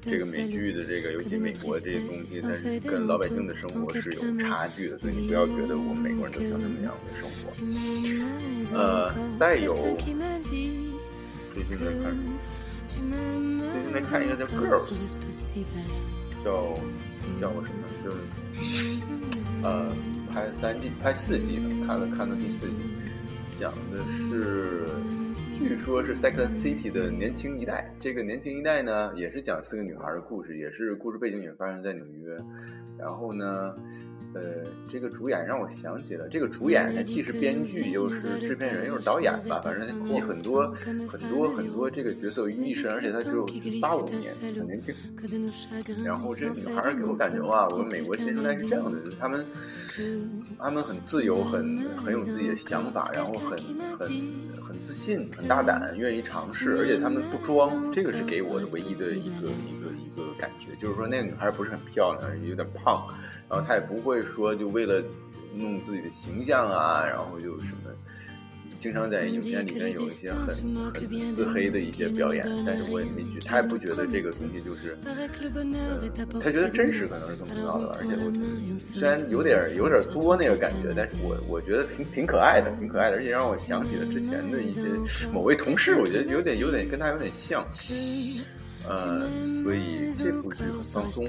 [0.00, 7.50] 这个美剧的这个，尤其美国这些东西，它是跟老百姓的生活是有差距的，所以你不要觉得我们美国人都像那么样的生活。
[8.74, 12.32] 呃，再有最近在看什么？
[13.72, 14.90] 最近在看一个叫《Girls》，
[16.44, 16.74] 叫
[17.40, 17.88] 叫什么？
[18.04, 18.16] 就是
[19.62, 19.92] 呃。”
[20.30, 22.74] 拍三季，拍四季的，看了看到第四季，
[23.58, 24.86] 讲的是，
[25.56, 27.90] 据说是 Second City 的年轻一代。
[27.98, 32.38] 这个年轻一代呢，也是讲四个女孩的故事，也是故事背景也发生在纽约。
[32.98, 33.74] 然后呢？
[34.34, 34.40] 呃，
[34.88, 40.70] 这个主演让我想起了，这个主演他既是编剧又是制片人又是导演吧，反正集很多
[41.08, 43.46] 很多很多这个角色于一身，而且他只有
[43.80, 44.94] 八五年，很年轻。
[46.04, 49.46] 然后这女孩给我感觉哇，我们美国新生代是这样的，就是他们
[50.58, 53.58] 他们很自由，很很有自己的想法，然后很
[53.98, 54.08] 很
[54.62, 63.08] 很自信，很大胆，愿意尝试，而且他们不装，这个是给我的唯一的一个一个一个感觉，就是说那个女孩不是很漂亮，有点胖。
[63.48, 65.02] 然后他也不会说就为了
[65.54, 67.90] 弄自己的形象啊，然后就什么，
[68.78, 70.46] 经常在影片里面有一些很
[70.92, 75.16] 很自黑的一些表演，但是我也没觉，他也不觉得这个东西就是，呃，
[76.40, 84.82] 他觉得真实可能是更重要的，而且我虽然有点有点作那个感觉，但是我我觉得挺挺可爱的，挺可爱的，而且让我想起了之前的一些
[85.32, 87.66] 某位同事，我觉得有点有点跟他有点像。
[88.86, 89.28] 呃，
[89.64, 91.28] 所以这部剧很放松，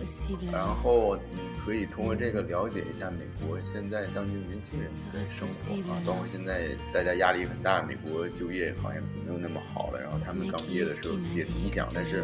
[0.52, 12.24] 然后你可以通过这个了解一下美国现在当今年轻人的生活啊，包括现在大家压力很大，美国就业好像没有那么好了，然后他们刚毕业的时候也理想，但是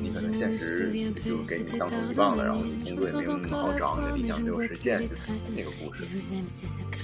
[0.00, 0.92] 你可能现实
[1.24, 5.22] 就给你当头一棒了，然后你工作也没有那么好找，你的理想没有实现，就是
[5.56, 6.04] 那个故事。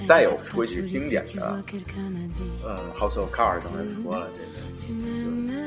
[0.06, 1.62] 再有说一句经典的，
[2.62, 4.44] 呃，House of Cards 刚才说了这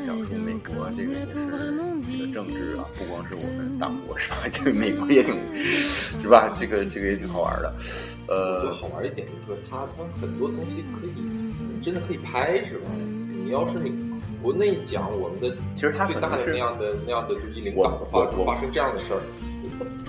[0.05, 4.37] 讲述美国这个也是这个政治啊，不光是我们大国是吧？
[4.49, 5.35] 这个美国也挺
[6.21, 6.51] 是吧？
[6.57, 7.73] 这个这个也挺好玩的。
[8.27, 12.89] 呃，好玩一点就是说它它很多东西可以真的可以拍是吧？
[13.45, 13.91] 你要是你
[14.41, 19.21] 国内讲我们的其实它最大的那样的那样的就一零我港的话发生这样的事儿，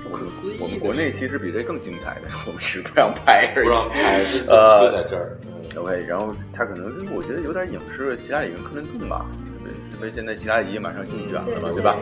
[0.02, 0.56] 不可思议。
[0.60, 3.66] 我们国内其实比这更精彩的，我们只是不让拍而已。
[3.66, 5.36] 不让拍，呃就在这儿。
[5.74, 9.24] 嗯 OK，然后他可能是我觉得有点影视了希拉里跟克林顿吧，
[9.60, 11.96] 因为因为现在希拉里也马上竞选了嘛，对吧？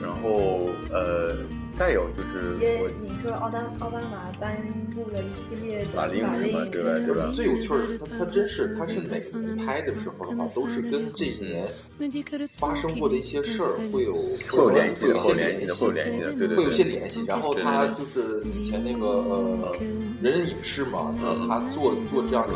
[0.00, 1.36] 然后呃，
[1.82, 4.56] 再有就是也我你说奥巴奥巴马颁
[4.94, 11.68] 布了一系列的法令是吧对吧对吧最有趣儿，他他真是，他是每年拍的时候的话，都是跟这一年
[12.56, 14.14] 发生过的一些事儿会有
[14.48, 16.92] 会有联系的，会有联系的，会有联系的，对对会有一些对。
[16.92, 17.24] 联系。
[17.26, 19.74] 然后他就是以前那个呃
[20.20, 21.12] 人人影视嘛，
[21.48, 22.54] 他做做这样的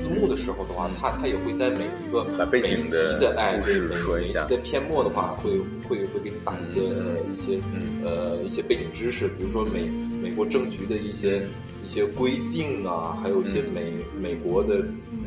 [0.00, 8.02] 字幕的时候的话，他他也会在每一个把背景每一的集的哎故事对每说一集的片末的话，会会会给你打一些呃一些嗯。
[8.04, 9.82] 呃一些背景知识，比如说美
[10.22, 11.42] 美国政局的一些
[11.84, 13.74] 一些规定啊，还有一些嗯。
[13.74, 13.92] 美
[14.30, 14.78] 美国的，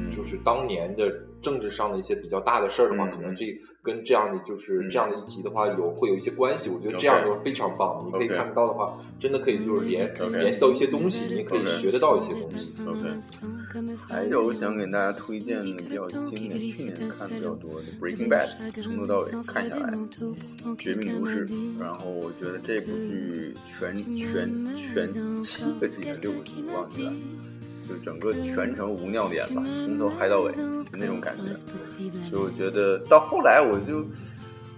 [0.10, 1.12] 就是当年的
[1.42, 3.12] 政治上的一些比较大的事儿的话，嗯。
[3.12, 3.46] 可能这
[3.84, 6.70] 跟这样的就是嗯这样的一集的话有会有一些关系。
[6.70, 12.76] 我觉得这样就非常棒，你可以看得到的话，真的可以就是联联系到一些东西，你可以学得到一些东西。
[12.86, 13.10] OK，
[14.08, 18.48] 还有我想给大家推荐的比较经典，去年看的比较多的《Breaking Bad》，
[18.84, 19.94] 从头到尾看下来，
[20.78, 21.48] 《绝命毒师》。
[21.80, 25.08] 然后我觉得这部剧全全全
[25.42, 27.14] 七个季还是六个季，我忘记了，
[27.92, 30.64] 就整个全程无尿点吧，从头嗨到尾，就
[30.94, 31.54] 那种感觉。
[32.30, 34.06] 所以我觉得到后来我就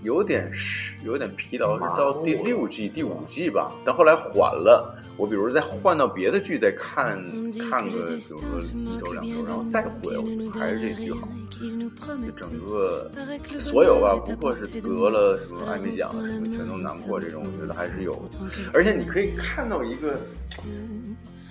[0.02, 3.72] 有点是有点疲劳，是到第六季、第五季吧。
[3.86, 7.22] 但后来缓了，我比如再换到别的剧再看
[7.70, 11.28] 看个，比如说一周两周，然后再回，我觉得还是这剧好。
[11.54, 13.12] 就整个
[13.60, 18.28] 所有吧，不过是得了什么艾美奖的什么全都囊括这种，我觉得还是有。
[18.74, 20.20] 而且你可以看到一个。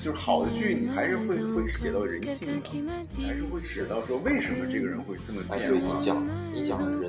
[0.02, 2.54] 就是好的剧，你还是会会写到人性的，
[3.16, 6.04] 你还是会写到说为什么这个人会这么哎，对变化你。
[6.04, 7.08] 讲你讲人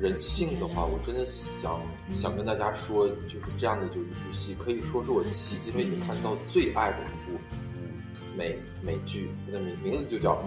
[0.00, 1.26] 人性的话，我真的
[1.60, 1.80] 想
[2.14, 7.38] 想跟大家说，就是这样的就一部戏，可以说是我迄今为止看到最爱的一部
[8.36, 10.42] 美美剧，它的名名字就叫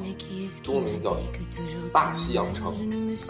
[0.63, 1.11] 中文名叫
[1.91, 2.73] 《大西洋城》。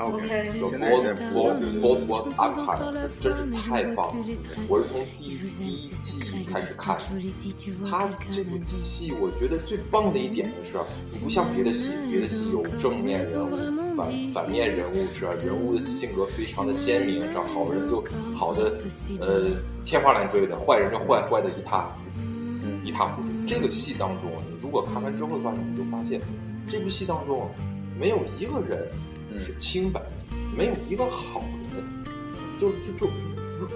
[0.01, 4.25] OK，有现在在 Bold Bold Bold Bold Empire，这真是太棒了！
[4.67, 6.19] 我是从第一第一季
[6.51, 6.97] 开始看，
[7.89, 13.55] 他这部戏我觉得最棒的一点就是，你不像别的戏，别的戏有正面人物、
[13.95, 15.33] 反反面人物是吧？
[15.45, 17.43] 人物的性格非常的鲜明，是吧？
[17.53, 18.03] 好人就
[18.35, 18.77] 好的
[19.19, 19.51] 呃
[19.85, 21.91] 天花乱坠的，坏人就坏坏的一塌
[22.83, 23.27] 一塌糊涂。
[23.47, 26.19] 这个戏当中，你如果看完之后的话，你就发现
[26.67, 27.47] 这部戏当中
[27.99, 28.89] 没有一个人
[29.39, 30.07] 是清白的，
[30.57, 31.83] 没有一个好人。
[32.59, 33.05] 就就就，
[33.59, 33.67] 如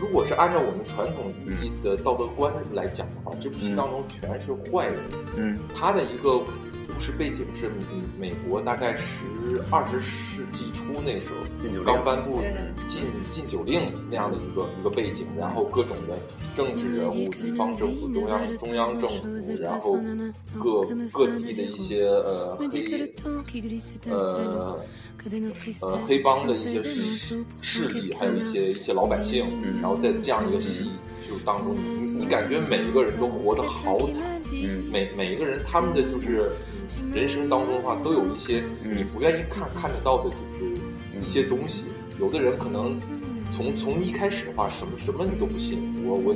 [0.00, 4.96] 如果是按照我们传统意义的道德观来讲的话，这部戏当中全是坏人。
[5.36, 6.40] 嗯他的一个
[6.96, 7.70] 故事背景是
[8.18, 12.40] 美国大概十二十世纪初那时候禁酒令刚颁布
[12.86, 16.18] 禁禁酒令那样的一个一个背景，然后各种的
[16.54, 19.26] 政治人物、地方政府、中央中央政府，
[19.60, 19.98] 然后
[20.58, 23.12] 各各地的一些呃黑
[24.08, 24.80] 呃
[25.82, 34.22] 呃黑帮的一些势势力，还有一些一些老百姓，嗯然后在这样一个戏就当中，你你感觉每一个人都活得好惨。
[34.50, 36.52] 嗯每每一个人他们的就是
[37.16, 38.62] 人生当中的话，都有一些
[38.94, 40.76] 你不愿意看看得到的，就是
[41.24, 41.86] 一些东西。
[42.20, 43.00] 有的人可能
[43.52, 46.34] 从从一开始的话，什么什么你都不信，我我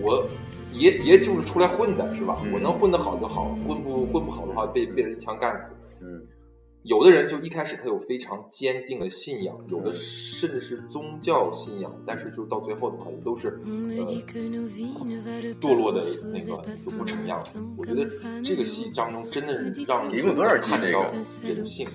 [0.00, 0.26] 我
[0.72, 2.38] 也也就是出来混的是吧？
[2.44, 5.66] 嗯我能混得好就好，混不混不好的话，被被人一枪干死。
[6.00, 6.22] 嗯
[6.86, 13.66] 有的人就一开始他有非常坚定的信仰，有的甚至是宗教信仰，但是就到最后的话，也都是呃
[15.60, 17.58] 堕落的那个就不成样子。
[17.76, 18.08] 我觉得
[18.44, 21.06] 这个戏当中真的让一共多少集看到
[21.42, 21.88] 这人性。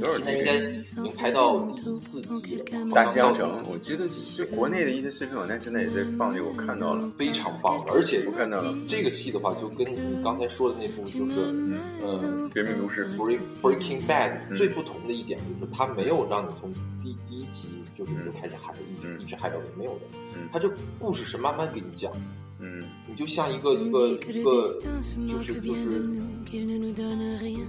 [0.00, 7.08] 多少现在应该已经拍到第四季了吧，大西洋城我记得就国内的一些视频网站现在也在放这个，我看到了。
[7.18, 12.14] 非常棒，而且我看到了这个戏的话，就跟你刚才说的那部就是嗯呃
[12.54, 14.56] 绝命毒师 Break Breaking Bad 嗯。
[14.56, 16.72] 最不同的一点就是，它没有让你从
[17.02, 19.20] 第第一集就是就开始嗨，一直嗯。
[19.20, 20.00] 一直嗨到尾，没有的
[20.34, 20.48] 嗯。
[20.52, 22.12] 它这故事是慢慢给你讲，
[22.58, 22.82] 嗯。
[23.06, 25.54] 你就像一个一个一个，就是就是，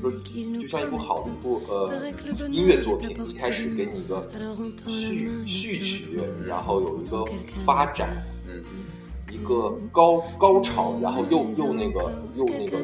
[0.02, 0.12] 说
[0.62, 2.12] 就像一部好的一部呃
[2.50, 4.30] 音乐作品，一开始给你一个
[4.88, 7.26] 序序曲，然后有一个
[7.66, 8.10] 发展，
[8.48, 8.62] 嗯。
[9.32, 12.80] 一个高高潮，然后又又那个又那个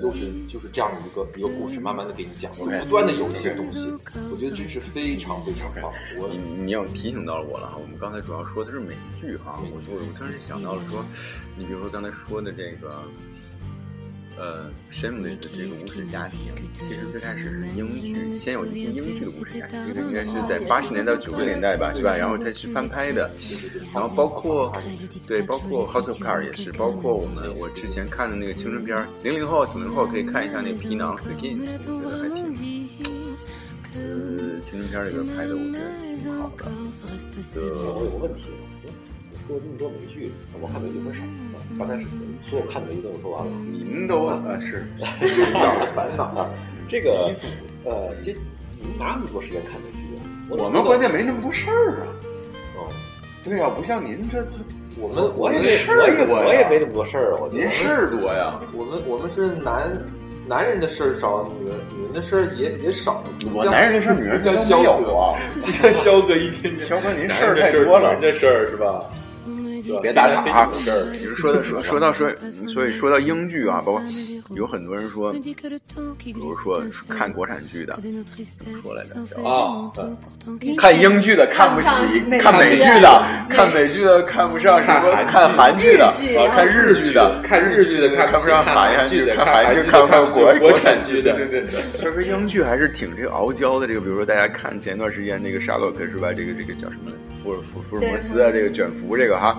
[0.00, 3.90] 就是就是这样的一个一个故事，慢慢的给你讲，OK 不断的有一些东西，
[4.30, 5.92] 我觉得这是非常非常棒。
[6.16, 11.04] 我你你要提醒到了我了哈，我们刚才主要说的是美剧哈，我就我突然想到了说，
[11.56, 13.02] 你比如说刚才说的这个，
[14.38, 16.38] 呃，Shameless 这个无耻家庭，
[16.72, 22.16] 其实最开始是英剧，先有一部英剧的无耻家庭，这个应该是在八十年代九十年代吧，是吧？
[22.16, 23.30] 然后它是翻拍的，
[23.92, 24.72] 然后包括
[25.26, 32.88] 对，包括 House of Car 也是，包括我们我之前看的那个青春片儿，零零后、九零后可以看一下那个皮囊 The King，我觉得还挺。
[33.92, 33.98] 呃，
[34.70, 35.80] 青春片里边拍的，我觉得
[36.16, 36.64] 挺好的。
[37.56, 37.62] 呃
[37.92, 38.42] 我有个问题，
[39.32, 41.20] 你说这么多美剧，我看美剧很少。
[41.78, 42.06] 刚开始
[42.48, 44.86] 所有看的剧都说完了，您都啊是，
[45.34, 46.50] 成长的烦恼啊。
[46.88, 47.34] 这个
[47.84, 48.32] 呃，这
[48.78, 50.20] 你哪有那么多时间看美剧啊？
[50.48, 52.06] 我们关键没那么多事儿啊。
[52.76, 52.88] 哦，
[53.44, 54.58] 对呀、不像您这这，
[54.98, 57.38] 我们我也们事儿我也多呀我也没那么多事儿啊。
[57.40, 58.58] 我您事儿多呀。
[58.74, 59.92] 我们我们是男
[60.48, 63.22] 男人的事儿少，女人女人的事儿也也少。
[63.54, 69.04] 我男人的事儿女人像都肖哥不像肖哥一天天肖哥您事儿太多了女人的事儿是吧？
[70.00, 70.70] 别打岔啊
[71.36, 72.30] 说到说说到说，
[72.68, 74.02] 所以说到英剧啊，包括
[74.54, 75.32] 有很多人说，
[76.18, 78.10] 比如说看国产剧的，怎
[78.70, 79.14] 么说来着？
[79.24, 79.90] 叫啊，
[80.76, 81.88] 看英剧的看不起，
[82.38, 91.70] 看看美剧美剧的看美剧的看不上什么，看韩剧的啊，看日剧的看日剧的看不上韩韩剧的，看韩剧看不上国国产剧的，对对对。
[91.98, 96.32] 所以说英剧还是挺这个傲娇的，这个比如说大家看前段时间那个沙洛克是吧？
[96.32, 97.12] 这个这个叫什么？
[97.42, 99.58] 福尔福福尔摩斯啊，这个卷福这个哈。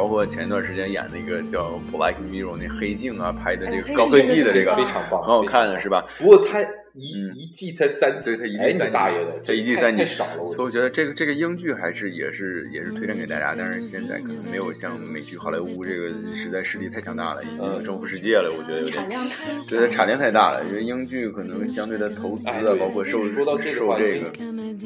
[0.00, 6.02] 包括前一段时间演那个叫《Black Mirror》那黑镜啊，拍的这个高科技的这个，非常棒，很好看的是吧？
[6.18, 6.58] 不过他
[6.94, 19.08] 一嗯一季才三集，对，他一哎季三你大爷的，他一季太三集太少了，所以我觉得这个这个英剧还是也是也是推荐给大家，但是现在可能没有像美剧好莱坞这个实在实力太强大了，已经征服世界了，我觉得有点产。
[19.08, 24.30] 量太对，它产量太大了，因为英剧可能相对的投资啊，哎包括收入说到这个话这个，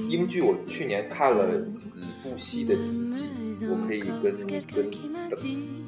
[0.09, 1.49] 英剧我去年看了
[1.97, 4.85] 一部戏的第一季，我可以跟跟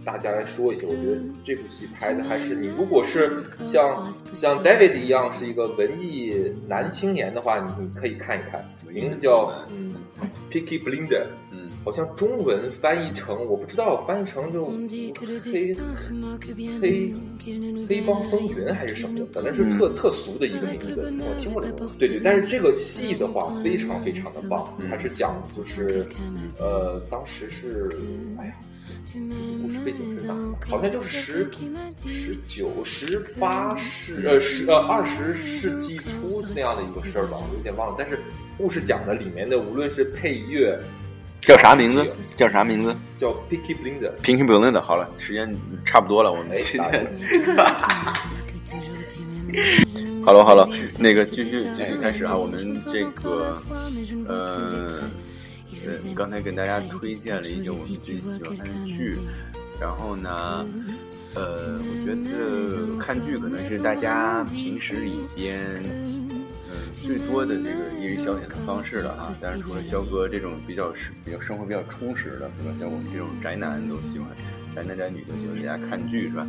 [0.07, 6.33] 大家来说一下，我觉得这部戏拍的还是你如果是像像 David 一样是一个文艺
[6.69, 9.93] 男青年的话，你你可以看一看，名字叫嗯
[10.49, 11.25] Picky Blinder。
[11.51, 15.13] 嗯，好像中文翻译成我不知道，翻译成就黑
[16.81, 17.13] 黑
[17.89, 21.89] 黑帮风云还是什么的，反正是特、特俗的一个名字，我听过这个。
[21.99, 26.07] 对对，但是这个戏的话非常非常的棒，它是讲就是
[26.61, 27.91] 呃，当时是
[28.39, 28.55] 哎呀。
[29.15, 30.35] 故事背景是哪？
[30.69, 31.49] 好像就是十、
[32.05, 37.95] 十九、十八世呃十呃二十世纪初那样的一个事儿吧，我有点忘了。
[37.99, 38.19] 但是
[38.59, 40.79] 故事讲的里面的无论是配乐，
[41.41, 42.13] 叫啥名字？
[42.37, 44.13] 叫啥名字叫 Pinky Blinder。
[44.23, 44.81] Pinky Blinder。
[44.81, 45.55] 好了，时间
[45.85, 47.09] 差不多了，我们哎今大天爷。
[50.25, 53.63] 好了好了，那个继续继续开始啊，我们这个
[54.27, 55.03] 呃
[55.85, 59.19] 呃，刚才给大家推荐了一个我们最喜欢看的剧，
[59.81, 60.65] 然后呢，
[61.35, 66.16] 呃，我觉得看剧可能是大家平时里边嗯、
[66.97, 69.33] 最多的这个业余消遣的方式了啊。
[69.41, 72.75] 当然，除了肖哥这种比较是比较生活比较充实的，是吧？
[72.81, 74.29] 像我们这种宅男都喜欢。
[74.75, 76.47] 宅男宅女都喜欢在家看剧是吧？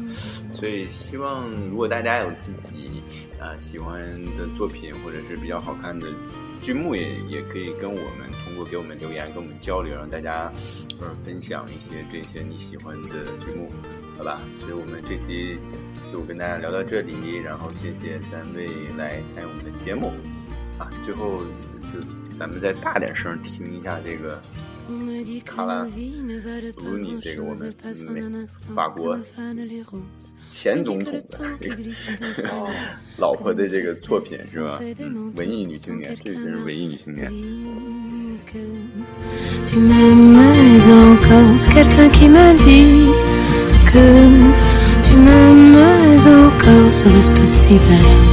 [0.54, 3.02] 所以希望如果大家有自己
[3.40, 4.04] 啊、喜欢
[4.38, 6.06] 的作品或者是比较好看的
[6.62, 10.52] 剧目也，也可以跟我们通过给我们留言跟我们交流，让大家
[11.00, 13.72] 呃分享一些这些你喜欢的剧目，
[14.18, 14.42] 好吧？
[14.60, 15.58] 所以我们这期
[16.12, 20.12] 就跟大家聊到这里，然后谢谢三位来参与我们的节目
[20.80, 20.90] 啊！
[21.06, 21.44] 最后
[21.94, 22.00] 就
[22.36, 24.42] 咱们再大点声听一下这个。
[25.44, 27.76] 卡拉鲁尼，这个我们
[28.10, 28.22] 美
[28.74, 29.20] 法国
[30.50, 31.22] 前总统的
[31.60, 31.76] 这个
[33.20, 34.80] 老婆的这个作品是吧？
[35.00, 37.28] 嗯，文艺女青年，这真是文艺女青年。
[39.66, 43.12] Tu m'aimes encore, c'est quelqu'un qui m'a dit
[43.98, 45.76] que tu m'aimes
[46.28, 48.26] encore, serait-ce possible alors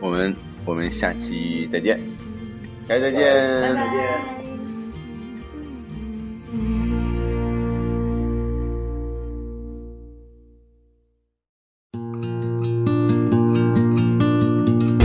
[0.00, 0.34] 我们
[0.66, 1.98] 我们下期再见，
[2.86, 3.20] 大家再见。
[3.62, 4.40] 拜拜。